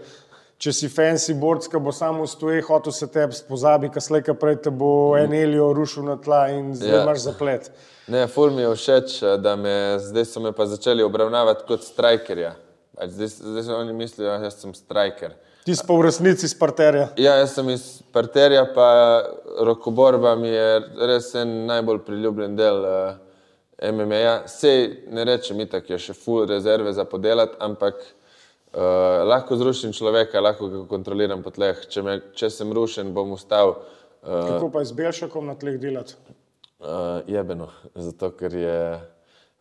[0.58, 4.56] Če si fancy board, ki bo samo stoje, hotel se tebi pozabi, kasneje ka prej
[4.58, 7.04] te bo en elijo rušil na tla in zdaj Ja.
[7.04, 7.72] imaš zaplet.
[8.08, 11.82] Ne, ful mi je všeč, eh, da me zdaj so me pa začeli obravnavati kot
[11.82, 12.54] strikerja.
[12.98, 15.34] Zdaj, zdaj so oni mislijo, da jaz sem striker.
[15.66, 17.12] Ti si pa v resnici iz parterja.
[17.22, 18.88] Ja, jaz sem iz parterja, pa
[19.66, 23.14] rokoborba mi je res en najbolj priljubljen del uh,
[23.92, 24.42] MMA-ja.
[24.50, 30.42] Sej ne rečem, itak je še full rezerve za podelati, ampak uh, lahko zrušim človeka,
[30.42, 31.86] lahko ga kontroliram po tleh.
[31.88, 33.82] Če, me, če sem rušen, bom ustal uh,
[34.26, 36.18] Kako pa z Belšakom na tleh delati?
[36.82, 39.00] uh, jebeno, zato ker je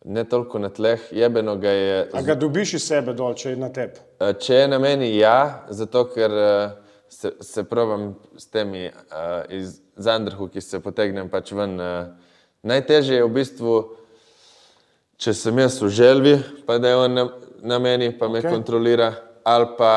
[0.05, 2.09] ne toliko na tleh, jebeno ga je.
[2.13, 3.99] A ga dobiš iz sebe dol, če je na tebi?
[4.19, 6.71] Eh, Če je na meni, ja, zato ker eh,
[7.09, 11.75] se, se probam s temi uh, iz Zandrhu, ki se potegnem pač ven.
[11.75, 12.13] Uh,
[12.63, 13.73] najtežje je v bistvu,
[15.21, 16.35] če sem jaz v želvi,
[16.65, 17.25] pa da je on na,
[17.61, 18.45] na meni, pa me Ok.
[18.45, 18.53] okay.
[18.55, 19.11] kontrolira,
[19.43, 19.93] ali pa,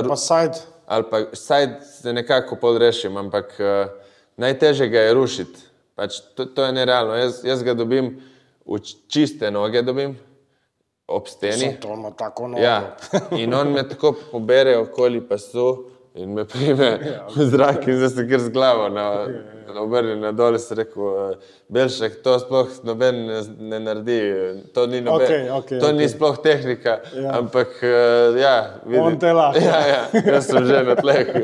[0.00, 0.64] uh, Pa side.
[0.86, 3.92] ali pa saj se nekako podrešim, ampak uh,
[4.36, 5.60] najtežje ga je rušiti.
[5.94, 7.14] Pač to, to je nerealno.
[7.14, 8.16] Jaz, jaz ga dobim
[9.08, 10.16] čiste noge, dobim
[11.06, 11.76] ob steni.
[11.80, 12.62] To ima tako nogo.
[12.62, 12.96] Ja,
[13.38, 15.84] in on me tako pobere okoli pasu
[16.14, 16.98] in me prime
[17.36, 19.26] v zrak in zdaj se kar z glavo na,
[19.76, 20.58] obrne na dol.
[20.58, 21.02] Sem rekel,
[21.32, 21.36] eh,
[21.68, 24.18] Belšek, to sploh noben ne, ne naredi,
[24.74, 26.08] to ni, noben, Okej, okej, to ni okej.
[26.08, 27.22] sploh tehnika, Ja.
[27.22, 27.38] ja.
[27.38, 27.88] ampak eh,
[28.38, 28.54] ja,
[28.84, 29.02] vidim.
[29.02, 29.58] On te lahko.
[29.58, 31.26] Ja, ja, jaz sem že na tleh.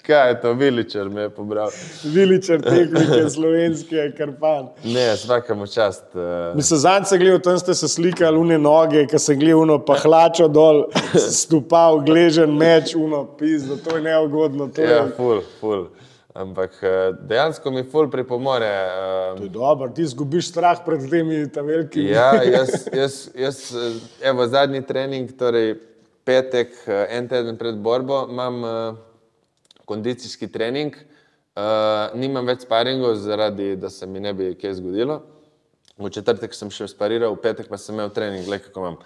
[0.00, 1.70] Kaj je to, Viličer me je pobral.
[2.04, 4.68] Viličer tehnike slovenske, karpan.
[4.84, 6.04] Ne, svakamo čast.
[6.14, 9.78] eh, Mislim, zanj se gledal, tam ste se slikali, une noge, ki se gledal, uno
[9.80, 10.84] pahlačo dol,
[11.32, 14.66] stopal, gležen meč, uno pizdo, to je neugodno.
[14.68, 15.86] To Ja, je, ful, ful.
[16.34, 18.66] Ampak eh, dejansko mi ful pripomore.
[18.66, 22.10] eh, to je dobro, ti zgubiš strah pred temi velikimi.
[22.10, 23.98] Ja, jaz, jaz, jaz eh,
[24.30, 25.74] evo, zadnji trening, torej
[26.24, 28.62] petek, en teden pred borbo, imam
[29.88, 35.16] kondicijski trening, uh, nimam več sparingov, zaradi da se mi ne bi kaj zgodilo.
[35.98, 39.00] V četrtek sem še spariral, v petek pa sem imel trening, le kako imam.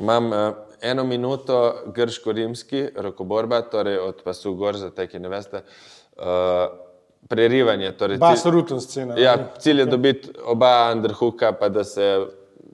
[0.00, 0.46] Imam uh,
[0.80, 1.58] eno minuto
[1.92, 5.95] grško-rimski, rokoborba, torej od pasu gor, za te, ki ne veste, uh,
[7.28, 7.92] prerivanje.
[7.92, 9.14] Torej Bas ruten scena.
[9.18, 9.46] Ja, ne?
[9.58, 12.26] cilj je dobiti oba underhooka, pa da se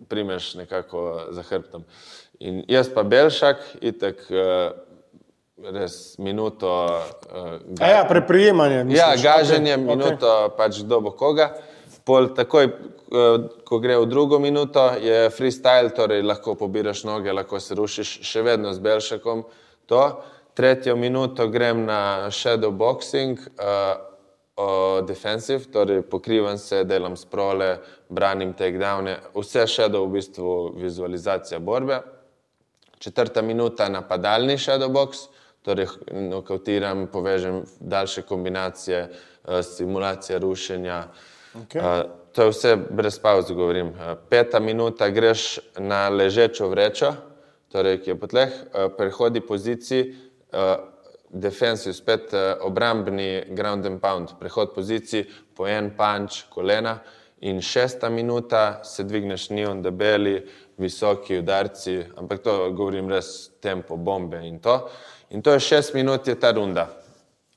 [0.08, 1.84] primeš nekako za hrbtom.
[2.40, 4.72] In jaz pa Belšak, itek uh,
[5.72, 6.70] res minuto.
[7.30, 8.76] Uh, A ja, preprijemanje.
[8.76, 9.22] ja, misliš?
[9.22, 10.56] gaženje, Okej, okay, minuto okay.
[10.56, 11.52] pač kdo bo koga.
[12.04, 17.60] Pol takoj, eh, ko gre v drugo minuto, je freestyle, torej lahko pobiraš noge, lahko
[17.62, 19.44] se rušiš, še vedno z Belšakom.
[19.86, 20.02] To.
[20.54, 27.78] Tretjo minuto grem na shadow boxing, uh, defensive, torej pokrivam se, delam sprole,
[28.08, 32.00] branim takedowne, vse shadow v bistvu vizualizacija borbe.
[32.98, 35.26] Četrta minuta napadalni shadowbox,
[35.62, 41.04] torej nokautiram, povežem daljše kombinacije, eh, simulacija rušenja.
[41.54, 41.80] Okej.
[41.80, 43.88] Eh, To je vse brez pauze, govorim.
[43.88, 47.12] Eh, Peta minuta greš na ležečo vrečo,
[47.72, 50.14] torej, ki je po tleh, eh, prehodi poziciji,
[50.52, 50.76] eh,
[51.32, 55.26] defensive, spet eh, obrambni ground and pound, prehod pozicij,
[55.56, 57.00] po en punč, kolena.
[57.42, 60.36] In šesta minuta se dvigneš neon debeli,
[60.78, 64.76] visoki udarci, ampak to govorim res tempo, bombe in to.
[65.30, 66.86] In to je šest minut, je ta runda.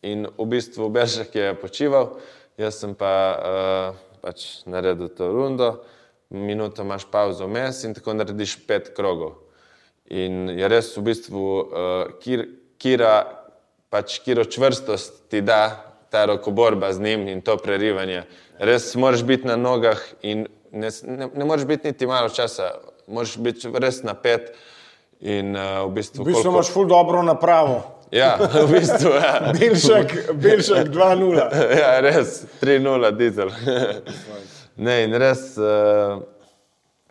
[0.01, 2.15] In v bistvu Bežek je počival,
[2.57, 5.83] jaz sem pa uh, pač naredil to rundo,
[6.29, 9.41] minuto imaš pauzo vmes in tako narediš pet krogov.
[10.09, 12.45] In je res v bistvu, uh, kir,
[12.77, 13.25] kira,
[13.89, 18.23] pač kiro čvrstost ti da ta rokoborba z njim in to prerivanje.
[18.59, 22.71] Res moraš biti na nogah in ne, ne, ne moreš biti niti malo časa,
[23.07, 24.53] moraš biti res napet.
[25.19, 27.81] In uh, v bistvu, V bistvu koliko- imaš ful dobro napravo.
[28.11, 28.35] Ja,
[28.67, 29.09] v bistvu.
[29.15, 29.53] Ja.
[29.59, 31.79] Belšak, Belšak 2-0.
[31.79, 33.49] ja, res, 3-0 dizel.
[34.85, 36.19] ne, in res uh,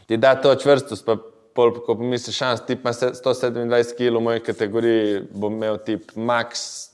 [0.07, 1.17] ti da to čvrstost, pa
[1.55, 6.13] pol, ko pomisliš, šans, tip ima se- 127 kg, v moji kategoriji bo imel tip
[6.17, 6.91] max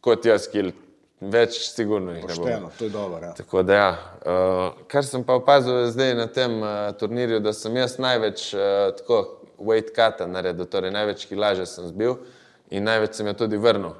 [0.00, 0.72] kot jaz kil,
[1.20, 2.42] več sigurno jih ne bo.
[2.42, 3.20] Pošteno, to je dobro.
[3.26, 3.32] Ja.
[3.34, 3.88] Tako da, ja.
[4.24, 8.60] uh, kar sem pa opazil zdaj na tem uh, turnirju, da sem jaz največ uh,
[8.98, 9.22] tako
[9.58, 12.16] weight cuta naredil, torej največ kilaže sem zbil
[12.70, 13.94] in največ sem jo tudi vrnil.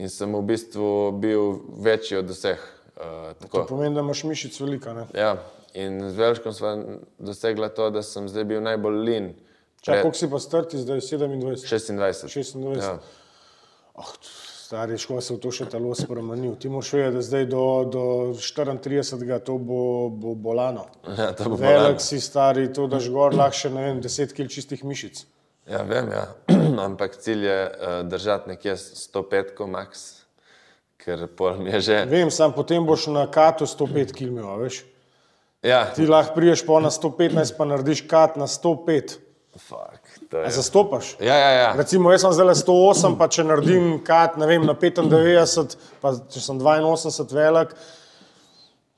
[0.00, 2.60] In sem v bistvu bil večji od vseh.
[2.96, 3.66] Uh, To tako.
[3.68, 4.92] pomeni, da imaš mišic veliko.
[4.96, 5.06] Ne?
[5.14, 5.34] ja.
[5.74, 6.74] In z Velškom sva
[7.18, 9.32] dosegla to, da sem zdaj bil najbolj lean.
[9.80, 12.28] Čakaj, koliko si pa strti, zdaj 27, 26.
[12.28, 12.78] 26.
[12.80, 12.98] Ja.
[13.94, 14.14] Oh,
[14.70, 16.52] Stari škoda se v to še telo spremenil.
[16.54, 18.02] Ti moraš vedeti, da zdaj do, do
[18.38, 19.38] 34.
[19.42, 19.80] to bo,
[20.14, 20.84] bo bolano.
[21.08, 21.88] Ja, to bo bolano.
[21.88, 25.24] Velik si stari, to daš gor, lahko še ne vem, 10 kg čistih mišic.
[25.66, 26.22] Ja, vem, ja.
[26.86, 30.04] ampak cilj je uh, držati nekje 105, ko max,
[31.02, 31.98] ker pol mi je že.
[32.14, 34.84] Vem, sam potem boš na katu 105 kg, veš.
[35.62, 39.18] Ja, Ti lahko priješ po na 115, pa narediš kat na 105.
[39.58, 40.00] fuck,
[40.38, 40.46] je.
[40.46, 41.16] A zastopaš?
[41.20, 41.72] Ja, ja, ja.
[41.76, 46.40] Recimo, jaz sem zdaj le 108, pa če naredim kat, vem, na 95, pa če
[46.40, 47.74] sem 82 velik,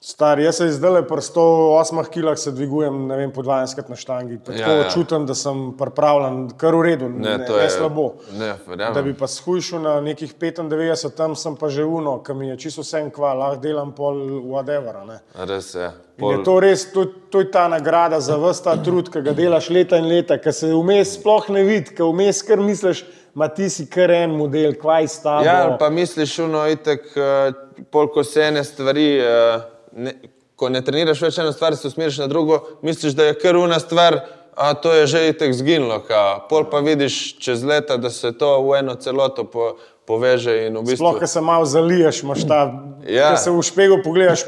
[0.03, 3.97] star, jaz se zdaj le pri 108 kilah se dvigujem, ne vem, po 12 na
[3.97, 4.39] štangi.
[4.45, 4.91] Pa Ja, Tako ja.
[4.91, 8.09] čutim, da sem pripravljen, kar v redu, Ne, ne, ne je slabo.
[8.39, 8.95] Ne, verjamem.
[8.95, 12.57] Da bi pa shujšal na nekih 95, tam sem pa že uno, ki mi je
[12.57, 14.19] čisto vse en kva, lahko delam pol
[14.51, 15.05] whatever.
[15.07, 15.21] Ne.
[15.47, 15.91] Res je.
[16.19, 19.33] In je to res, to, to je ta nagrada za vse ta trud, ki ga
[19.33, 23.49] delaš leta in leta, ki se vmes sploh ne vidi, ki vmes kar misliš, ma
[23.49, 25.39] ti si kar en model, kvaj sta.
[25.47, 30.15] Ja, pa misliš, no, itek, uh, pol ko se ene stvari, uh, ne,
[30.57, 33.81] ko ne treniraš več eno stvar, se usmeriš na drugo, misliš, da je kar una
[33.83, 34.21] stvar,
[34.55, 36.01] a to je že itek zginilo.
[36.07, 36.45] Ka.
[36.49, 39.73] Pol pa vidiš čez leta, da se to v eno celoto po,
[40.07, 40.97] poveže in v bistvu.
[40.97, 42.61] Sploh, ko se malo zaliješ, imaš ta.
[43.07, 43.33] Ja.
[43.33, 43.37] Ja.
[43.37, 44.45] se v špegu pogledaš,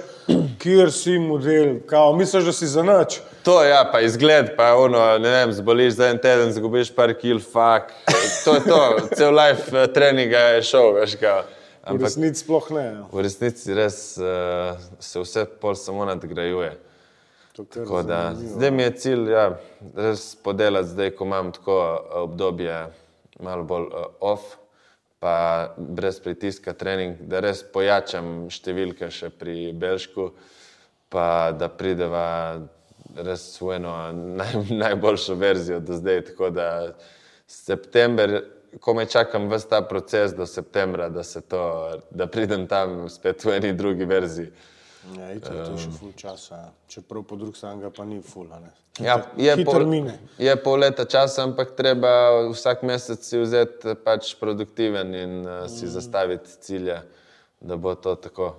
[0.62, 3.20] kjer si model, kao, misliš, da si za nič.
[3.44, 7.12] To je, ja, pa izgled, pa ono, ne vem, zboliš za en teden, zgubiš par
[7.18, 7.92] kil, fuk.
[8.44, 8.80] To je to,
[9.16, 11.18] cel life eh, treninga je šel, veš
[11.84, 11.92] kaj.
[11.92, 12.84] V Ampak resnici sploh ne.
[12.84, 13.04] ja.
[13.12, 16.72] v resnici res uh, se vse pol samo nadgrajuje.
[17.54, 18.56] Tako da, zanimivo.
[18.56, 19.46] zdaj mi je cilj, ja,
[19.94, 22.78] res podelati, zdaj, ko imam tako eh, obdobje,
[23.40, 24.56] malo bolj uh, off,
[25.22, 30.32] pa brez pritiska trening, da res pojačam številke še pri Belšku,
[31.14, 32.58] pa da prideva
[33.14, 33.94] res v eno
[34.40, 36.24] naj, najboljšo verzijo do zdaj.
[36.32, 36.68] Tako da
[37.46, 38.40] september,
[38.80, 43.44] ko me čakam vse ta proces do septembra, da, se to, da pridem tam spet
[43.44, 44.52] v eni drugi verziji.
[45.18, 46.70] Ja, itak, to je še full časa.
[46.88, 48.72] Čeprav po drugi strani ga pa ni ne.
[49.02, 49.84] Ja, je, pol,
[50.38, 55.90] je pol leta časa, ampak treba vsak mesec si vzeti pač produktiven in uh, si
[55.90, 57.02] zastaviti cilje,
[57.60, 58.54] da bo to tako.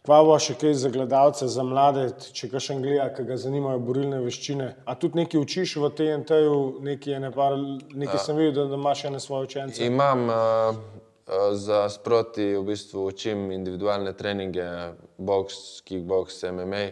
[0.00, 3.82] Kva bo še kaj za gledalce, za mlade, če kaj še gleda, ki ga zanimajo
[3.84, 4.70] borilne veščine.
[4.88, 7.56] A tudi nekaj učiš v TNT-ju, nekaj, je ne par,
[7.92, 9.84] nekaj sem videl, da, da imaš ene svoje učence.
[9.84, 10.80] Imam uh,
[11.52, 14.64] za sproti, v bistvu učim individualne treninge,
[15.20, 16.84] boks, kickboks, MMA.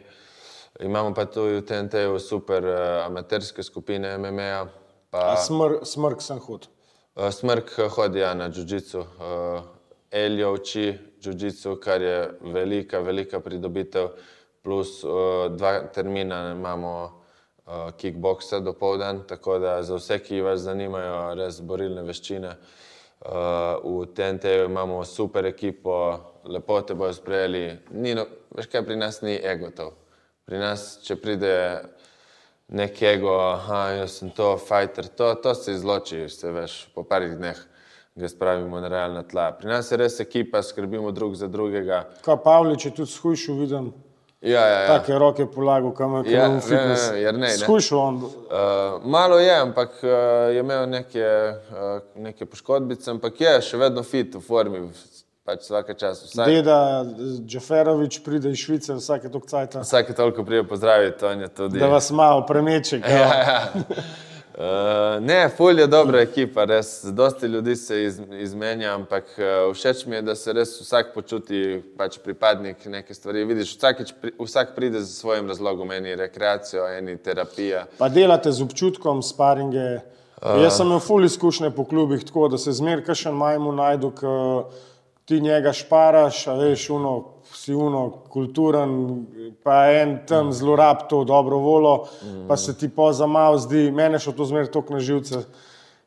[0.85, 4.67] Imamo pa tudi v TNT-ju super uh, amaterske skupine MMA-ja.
[5.09, 6.69] Pa, A Smr, smrk sem hud.
[7.17, 9.63] Uh, Smrk hodi ja, na džudžicu, uh,
[10.13, 10.91] Eljo uči
[11.23, 14.09] džudžicu, kar je velika, velika pridobitev,
[14.63, 20.61] plus uh, dva termina imamo uh, kickboksa do povdan, tako da za vse, ki vas
[20.61, 23.31] zanimajo res borilne veščine, uh,
[23.85, 25.95] v TNT-ju imamo super ekipo,
[26.45, 27.65] lepo te bojo sprejeli.
[27.91, 29.95] Ni, no, veš kaj, pri nas ni egotov.
[30.49, 31.55] Pri nas, če pride
[32.69, 37.37] nek ego, aha, jaz sem to, fighter, to, to se izloči, se veš, po parih
[37.37, 37.67] dneh
[38.19, 39.53] ga spravimo na realna tla.
[39.53, 42.05] Pri nas je res ekipa, skrbimo drug za drugega.
[42.23, 43.93] Kaj Pavlič je tudi shujšal, vidim,
[44.41, 44.87] Ja, ja, ja.
[44.89, 47.09] take roke polagal, kam je Ja, v fitness.
[47.09, 47.57] ne, ne, Jernej, ne.
[47.59, 48.15] Shujšal on.
[48.17, 48.31] Uh,
[49.05, 50.11] malo je, ampak uh,
[50.49, 51.27] je imel neke,
[51.73, 54.85] uh, neke poškodbice, ampak je še vedno fit v formi,
[55.43, 56.23] pač vsake čas.
[56.29, 56.79] Vsak, Deda
[57.43, 61.83] Džaferovič pride iz Švice vsake tok cajta, vsake toliko prije pozdraviti, on je tudi.
[61.83, 63.03] da vas malo premeče.
[63.09, 63.59] Ja, ja.
[64.59, 64.65] Uh,
[65.25, 67.05] ne, Fulj je dobra ekipa, res.
[67.05, 71.79] Dosti ljudi se iz, izmenja, ampak uh, všeč mi je, da se res vsak počuti
[71.99, 73.45] pač pripadnik neke stvari.
[73.47, 77.85] Vidiš, vsakič, pri, vsak pride z svojim razlogom, eni rekreacijo, eni terapija.
[78.01, 80.01] Pa delate z občutkom, sparinge.
[80.43, 80.59] Uh.
[80.65, 84.35] Jaz sem imel ful izkušnje po klubih, tako da se zmeraj kašen majmu najdu, ki
[85.29, 87.15] ti njega šparaš, a veš, uno,
[87.55, 88.91] si uno, kulturen,
[89.63, 92.09] pa en tam zlorab to dobro volo,
[92.49, 95.45] pa se ti po za malo zdi, mene še to zmeraj tok na živce.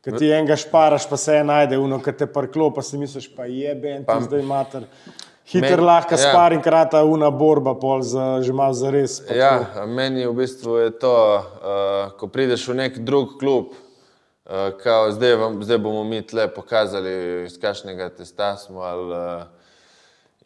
[0.02, 3.46] Ker ti enega šparaš, pa se najde, uno, ki te parklo, pa si misliš, pa
[3.46, 4.88] jebe, en ti zdaj mater.
[5.52, 6.32] Hiter Men- lahko ja.
[6.32, 9.20] sparing, krata una borba, pol za, že malo za res.
[9.20, 9.36] pa.
[9.36, 15.12] Ja, meni v bistvu je to, uh, ko prideš v nek drug klub, uh, kao,
[15.12, 18.82] zdaj, vam, zdaj bomo mi tle pokazali, iz kakšnega testa smo.
[18.82, 19.61] Ali, uh,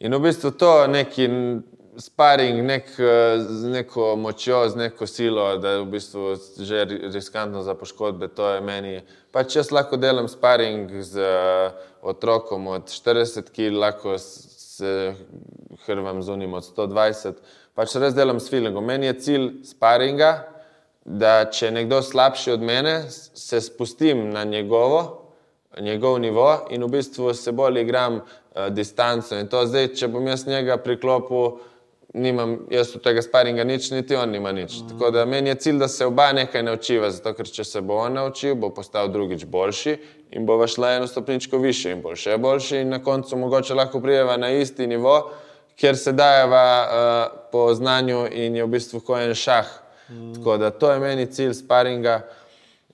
[0.00, 1.62] in v bistvu to neki n-
[1.98, 7.12] sparing, nek, eh, z neko močjo, z neko silo, da je v bistvu že ri-
[7.12, 8.28] riskantno za poškodbe.
[8.28, 9.00] To je meni.
[9.32, 15.14] Pač jaz lahko delam sparing z uh, otrokom od 40 kg, lahko se
[15.86, 17.34] hrvam z unim od 120.
[17.74, 18.84] Pač res delam s feelingom.
[18.84, 20.46] Meni je cilj sparinga,
[21.04, 25.25] da če je nekdo slabši od mene, se spustim na njegovo
[25.80, 29.38] njegov nivo in v bistvu se bolj igram uh, distanco.
[29.38, 31.58] In to zdaj, če bom jaz njega priklopil,
[32.16, 34.78] nimam jaz od tega sparinga nič, niti on nima nič.
[34.80, 34.88] Mm.
[34.88, 37.98] Tako da meni je cilj, da se oba nekaj naučiva, zato ker če se bo
[38.00, 39.96] on naučil, bo postal drugič boljši
[40.30, 44.00] in bo šla eno stopničko više in bo še boljši in na koncu mogoče lahko
[44.00, 45.30] prijeva na isti nivo,
[45.76, 49.68] kjer se dajeva uh, po znanju in je v bistvu kot en šah.
[50.08, 50.34] Mm.
[50.34, 52.20] Tako da to je meni cilj sparinga.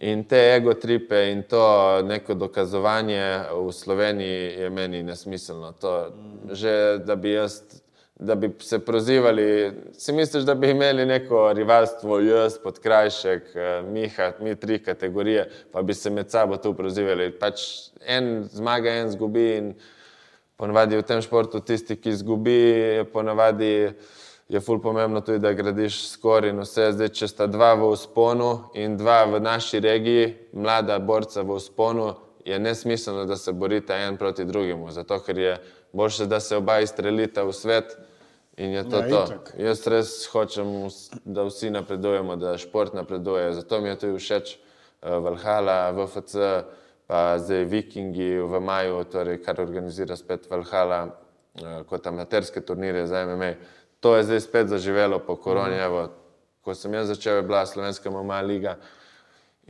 [0.02, 3.22] In te ego tripe in to neko dokazovanje
[3.54, 5.72] v Sloveniji je meni nesmiselno.
[5.78, 5.92] To,
[6.50, 7.62] že da bi jaz
[8.22, 9.72] da bi se prozivali.
[9.92, 15.82] Si misliš, da bi imeli neko rivalstvo, jaz, podkrajšek, eh, Miha, mi tri kategorije, pa
[15.82, 17.30] bi se med sabo tu prozivali.
[17.38, 17.60] Pač
[18.06, 19.74] en zmaga, en zgubi in
[20.56, 22.58] ponavadi v tem športu tisti, ki izgubi,
[22.98, 23.90] je ponavadi.
[24.52, 26.90] Je ful pomembno tudi, da gradiš skoraj in vse.
[26.92, 32.10] Zdaj, če sta dva v usponu in dva v naši regiji, mlada borca v usponu,
[32.44, 34.90] je nesmiselno, da se borita en proti drugemu.
[34.92, 35.54] Zato, ker je
[35.92, 37.96] boljše, da se oba izstrelita v svet,
[38.56, 39.22] In je to ja, to.
[39.24, 39.54] Itak.
[39.56, 40.68] Jaz res hočem,
[41.24, 43.52] da vsi napredujemo, da šport napreduje.
[43.56, 46.36] Zato mi je tudi všeč uh, Valhalla, VFC,
[47.08, 53.24] pa zdaj Vikingi v maju, torej, kar organizira spet Valhalla uh, kot amaterske turnire za
[53.24, 53.54] MMA.
[54.02, 55.78] To je zdaj spet zaživelo po koroni.
[55.78, 55.86] Mm.
[55.86, 56.02] Evo,
[56.62, 58.76] ko sem jaz začel, je bila slovenska MMA liga.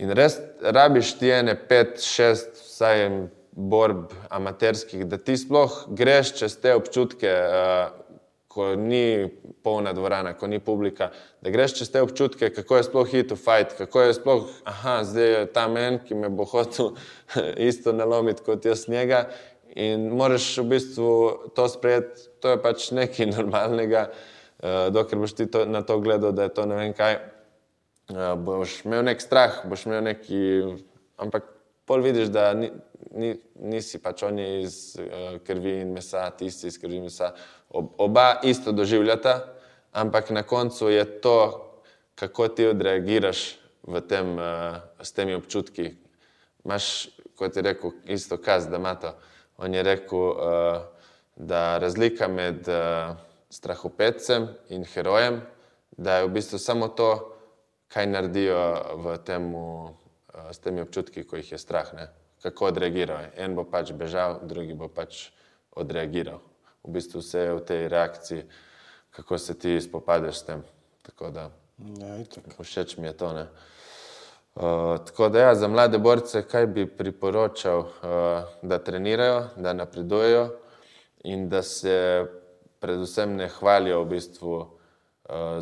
[0.00, 3.04] In res rabiš ti ene pet, šest, vsaj
[3.52, 7.28] borb amaterskih, da ti sploh greš čez te občutke.
[7.28, 8.02] Uh,
[8.52, 9.28] ko ni
[9.64, 11.08] polna dvorana, ko ni publika,
[11.40, 15.00] da greš čez te občutke, kako je sploh hit to fight, kako je sploh, ah,
[15.08, 16.92] zdaj je ta men, ki me bo hotel
[17.70, 19.24] isto nalomiti kot jaz njega.
[19.76, 21.10] In moraš v bistvu
[21.56, 24.10] to sprejeti, to je pač nekaj normalnega,
[24.60, 27.18] uh, dokler boš ti to, na to gledal, da je to ne vem kaj.
[28.12, 30.42] Uh, boš imel nek strah, boš imel neki,
[31.16, 31.48] ampak
[31.88, 32.68] pol vidiš, da ni,
[33.16, 33.32] ni,
[33.64, 37.32] nisi pač oni iz uh, krvi in mesa, tisti iz krvi in mesa
[37.72, 39.40] oba isto doživljata,
[39.96, 41.38] ampak na koncu je to,
[42.14, 43.56] kako ti odreagiraš
[44.08, 45.94] tem, uh, s temi občutki.
[46.64, 49.16] Imáš, kot je rekel, isto kaz, da ima to.
[49.62, 50.82] On je rekel, uh,
[51.36, 53.16] da razlika med uh,
[53.50, 55.40] strahopetcem in herojem,
[55.96, 57.10] da je v bistvu samo to,
[57.92, 58.60] kaj naredijo
[59.04, 59.64] v temu,
[60.34, 61.94] uh, s temi občutki, ko jih je strah.
[61.94, 62.08] Ne?
[62.42, 63.34] Kako odreagirajo.
[63.36, 65.28] En bo pač bežal, drugi bo pač
[65.78, 66.42] odreagiral
[66.84, 68.42] v bistvu vse je v tej reakciji,
[69.10, 70.62] kako se ti spopadeš s tem.
[71.02, 72.18] Tako da, ja,
[72.62, 73.46] všeč mi je to.
[74.54, 74.62] Uh,
[75.06, 77.86] tako da, ja, za mlade borce, kaj bi priporočal, uh,
[78.62, 80.50] da trenirajo, da napredujejo
[81.24, 82.26] in da se
[82.80, 84.68] predvsem ne hvalijo v bistvu uh,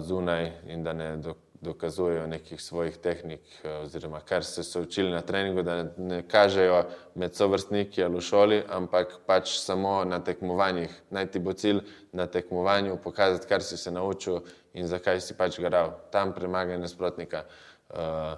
[0.02, 5.10] zunaj in da ne dokazujejo dokazujejo nekih svojih tehnik, eh, oziroma kar se so učili
[5.10, 6.84] na treningu, da ne kažejo
[7.14, 11.02] med sovrstniki ali v šoli, ampak pač samo na tekmovanjih.
[11.10, 11.80] Naj ti bo cilj
[12.12, 14.40] na tekmovanju pokazati, kar si se naučil
[14.72, 15.92] in zakaj si pač garal.
[16.10, 17.44] Tam premagaj nasprotnika.
[17.90, 18.36] Eh,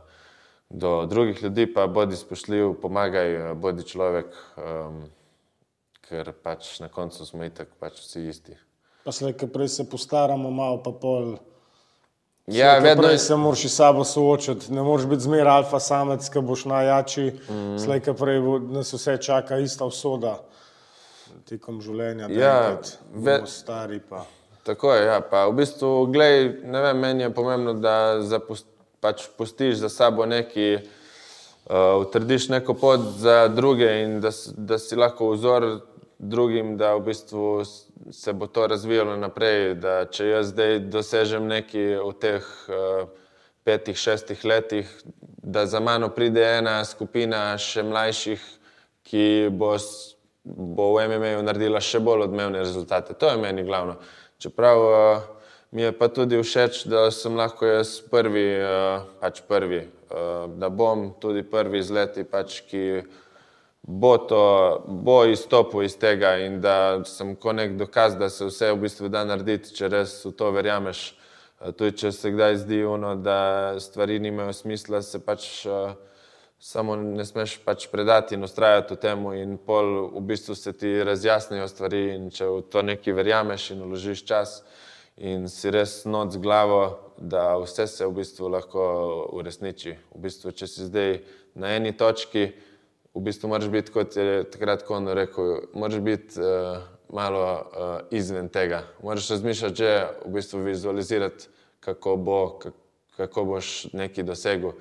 [0.73, 4.27] do drugih ljudi pa bodi spoštljiv, pomagaj, eh, bodi človek,
[4.57, 5.03] um,
[6.09, 8.57] ker pač na koncu smo itak pač vsi isti.
[9.05, 11.37] Pa slej, ki prej se postaramo, malo pa pol.
[12.47, 13.19] Ja, vedno je...
[13.19, 17.27] se moraš s sabo soočiti, ne moreš biti zmeraj alfa samec, ki boš najjači.
[17.49, 17.79] Mm.
[17.79, 18.41] Slej, ki prej
[18.71, 20.39] nas vse čaka ista usoda
[21.49, 22.57] tekom življenja, da ja,
[23.13, 23.41] ve...
[23.47, 24.01] stari.
[24.09, 24.25] Pa.
[24.67, 25.21] Tako je, ja.
[25.21, 28.69] pa v bistvu, glej, ne vem, meni je pomembno, da zapust,
[29.03, 34.97] pač pustiš za sabo neki, uh, utrdiš neko pot za druge in da, da si
[34.97, 35.67] lahko vzor
[36.23, 37.65] drugim, da v bistvu
[38.11, 39.75] se bo to razvijalo naprej.
[39.75, 43.11] Da če jaz zdaj dosežem nekaj v teh uh,
[43.67, 44.91] petih, šestih letih,
[45.43, 48.43] da za mano pride ena skupina še mlajših,
[49.03, 49.75] ki bo,
[50.47, 53.19] bo v MMA-ju naredila še bolj odmevne rezultate.
[53.19, 53.99] To je meni glavno.
[54.39, 55.42] Čeprav uh,
[55.73, 60.69] mi je pa tudi všeč, da sem lahko jaz prvi, uh, pač prvi, uh, da
[60.69, 62.83] bom tudi prvi z leti, pač, ki
[63.83, 64.45] bo, to,
[64.87, 69.09] bo izstopil iz tega in da sem kot nek dokaz, da se vse v bistvu
[69.09, 71.03] da narediti, če res v to verjameš.
[71.63, 75.97] Eh, tudi če se kdaj zdi, uno, da stvari nimajo smisla, se pač uh,
[76.61, 80.95] samo ne smeš pač predati in ustrajati v tem, in pol v bistvu se ti
[81.03, 82.05] razjasnijo stvari.
[82.31, 84.61] Če v to nekaj verjameš in uložiš čas,
[85.17, 88.83] in si res noč z glavo, da vse se v bistvu lahko
[89.37, 89.97] uresniči.
[90.15, 91.21] V bistvu, če si zdaj
[91.55, 92.51] na eni točki,
[93.15, 96.81] v bistvu moraš biti, kot je takrat Konor rekel, moraš biti uh,
[97.13, 98.83] malo uh, izven tega.
[99.03, 99.93] Moraš razmišljati, že
[100.25, 101.47] v bistvu vizualizirati,
[101.81, 102.41] kako, bo,
[103.17, 104.73] kako boš nekaj dosegel.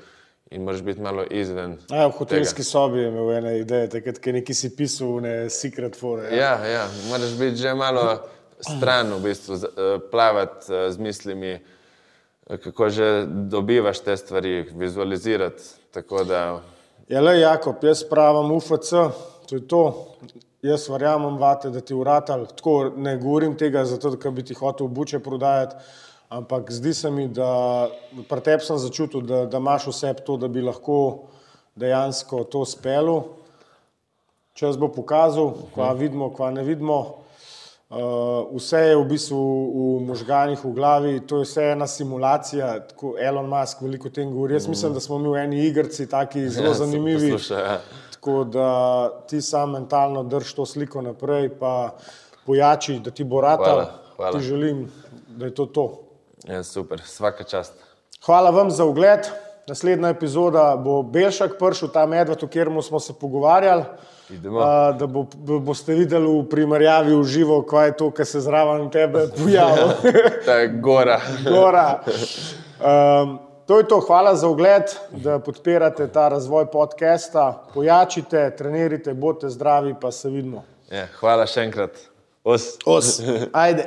[0.51, 1.77] in moraš biti malo izven.
[1.89, 5.95] Ja, v hotelski sobi je imel ene ideje, takrat, ki neki si pisal, ne secret
[5.95, 6.27] fore.
[6.35, 8.19] Ja, ja, moraš biti že malo
[8.61, 11.59] stran, v bistvu, eh, plavati eh, z mislimi,
[12.49, 15.63] eh, kako že dobivaš te stvari, vizualizirati.
[15.91, 16.61] Tako da,
[17.11, 18.89] Ja, le Jakob, jaz pravim UFC,
[19.49, 19.81] to je to.
[20.63, 22.45] Jaz verjamem vate, da ti uratal.
[22.55, 25.75] Tako ne govorim tega, zato da bi ti hotel buče prodajati,
[26.29, 27.89] ampak zdi se mi, da
[28.29, 31.27] pri tebi sem začutil, da, da imaš vse to, da bi lahko
[31.75, 33.17] dejansko to spelo.
[34.53, 37.20] Čas bo pokazal, kva vidimo, kva ne vidimo.
[37.91, 37.97] Uh,
[38.55, 43.49] vse je v bistvu v možganjih, v glavi, to je vse ena simulacija, tako Elon
[43.51, 44.53] Musk veliko o tem govori.
[44.53, 47.31] Jaz mislim, da smo mi v eni igrici taki zelo Ja, zanimivi.
[47.31, 47.81] poslušal, ja.
[48.13, 48.67] Tako da
[49.27, 51.91] ti sam mentalno drž to sliko naprej, pa
[52.45, 53.63] pojači, da ti bo rata.
[53.63, 54.31] Hvala, hvala.
[54.31, 54.85] Ti želim,
[55.27, 55.85] da je to to.
[56.47, 57.73] ja, super, vsaka čast.
[58.25, 59.27] Hvala vam za ogled.
[59.67, 63.83] Naslednja epizoda bo Belšak prišel, ta medved, o katerem smo se pogovarjali.
[64.63, 68.41] A, da bo, bo, boste videli v primerjavi v živo, kaj je to, kar se
[68.41, 69.87] zraven tebe pojavlja.
[70.45, 71.19] Ta je gora.
[71.43, 71.87] Gora.
[72.81, 77.63] Um, to je to, hvala za ogled, da podpirate ta razvoj podcasta.
[77.73, 80.63] Pojačite, trenirite, bodite zdravi, pa se vidimo.
[80.91, 81.99] Ja, hvala še enkrat.
[82.43, 82.75] Os.
[82.85, 83.19] Os,
[83.53, 83.85] ajde.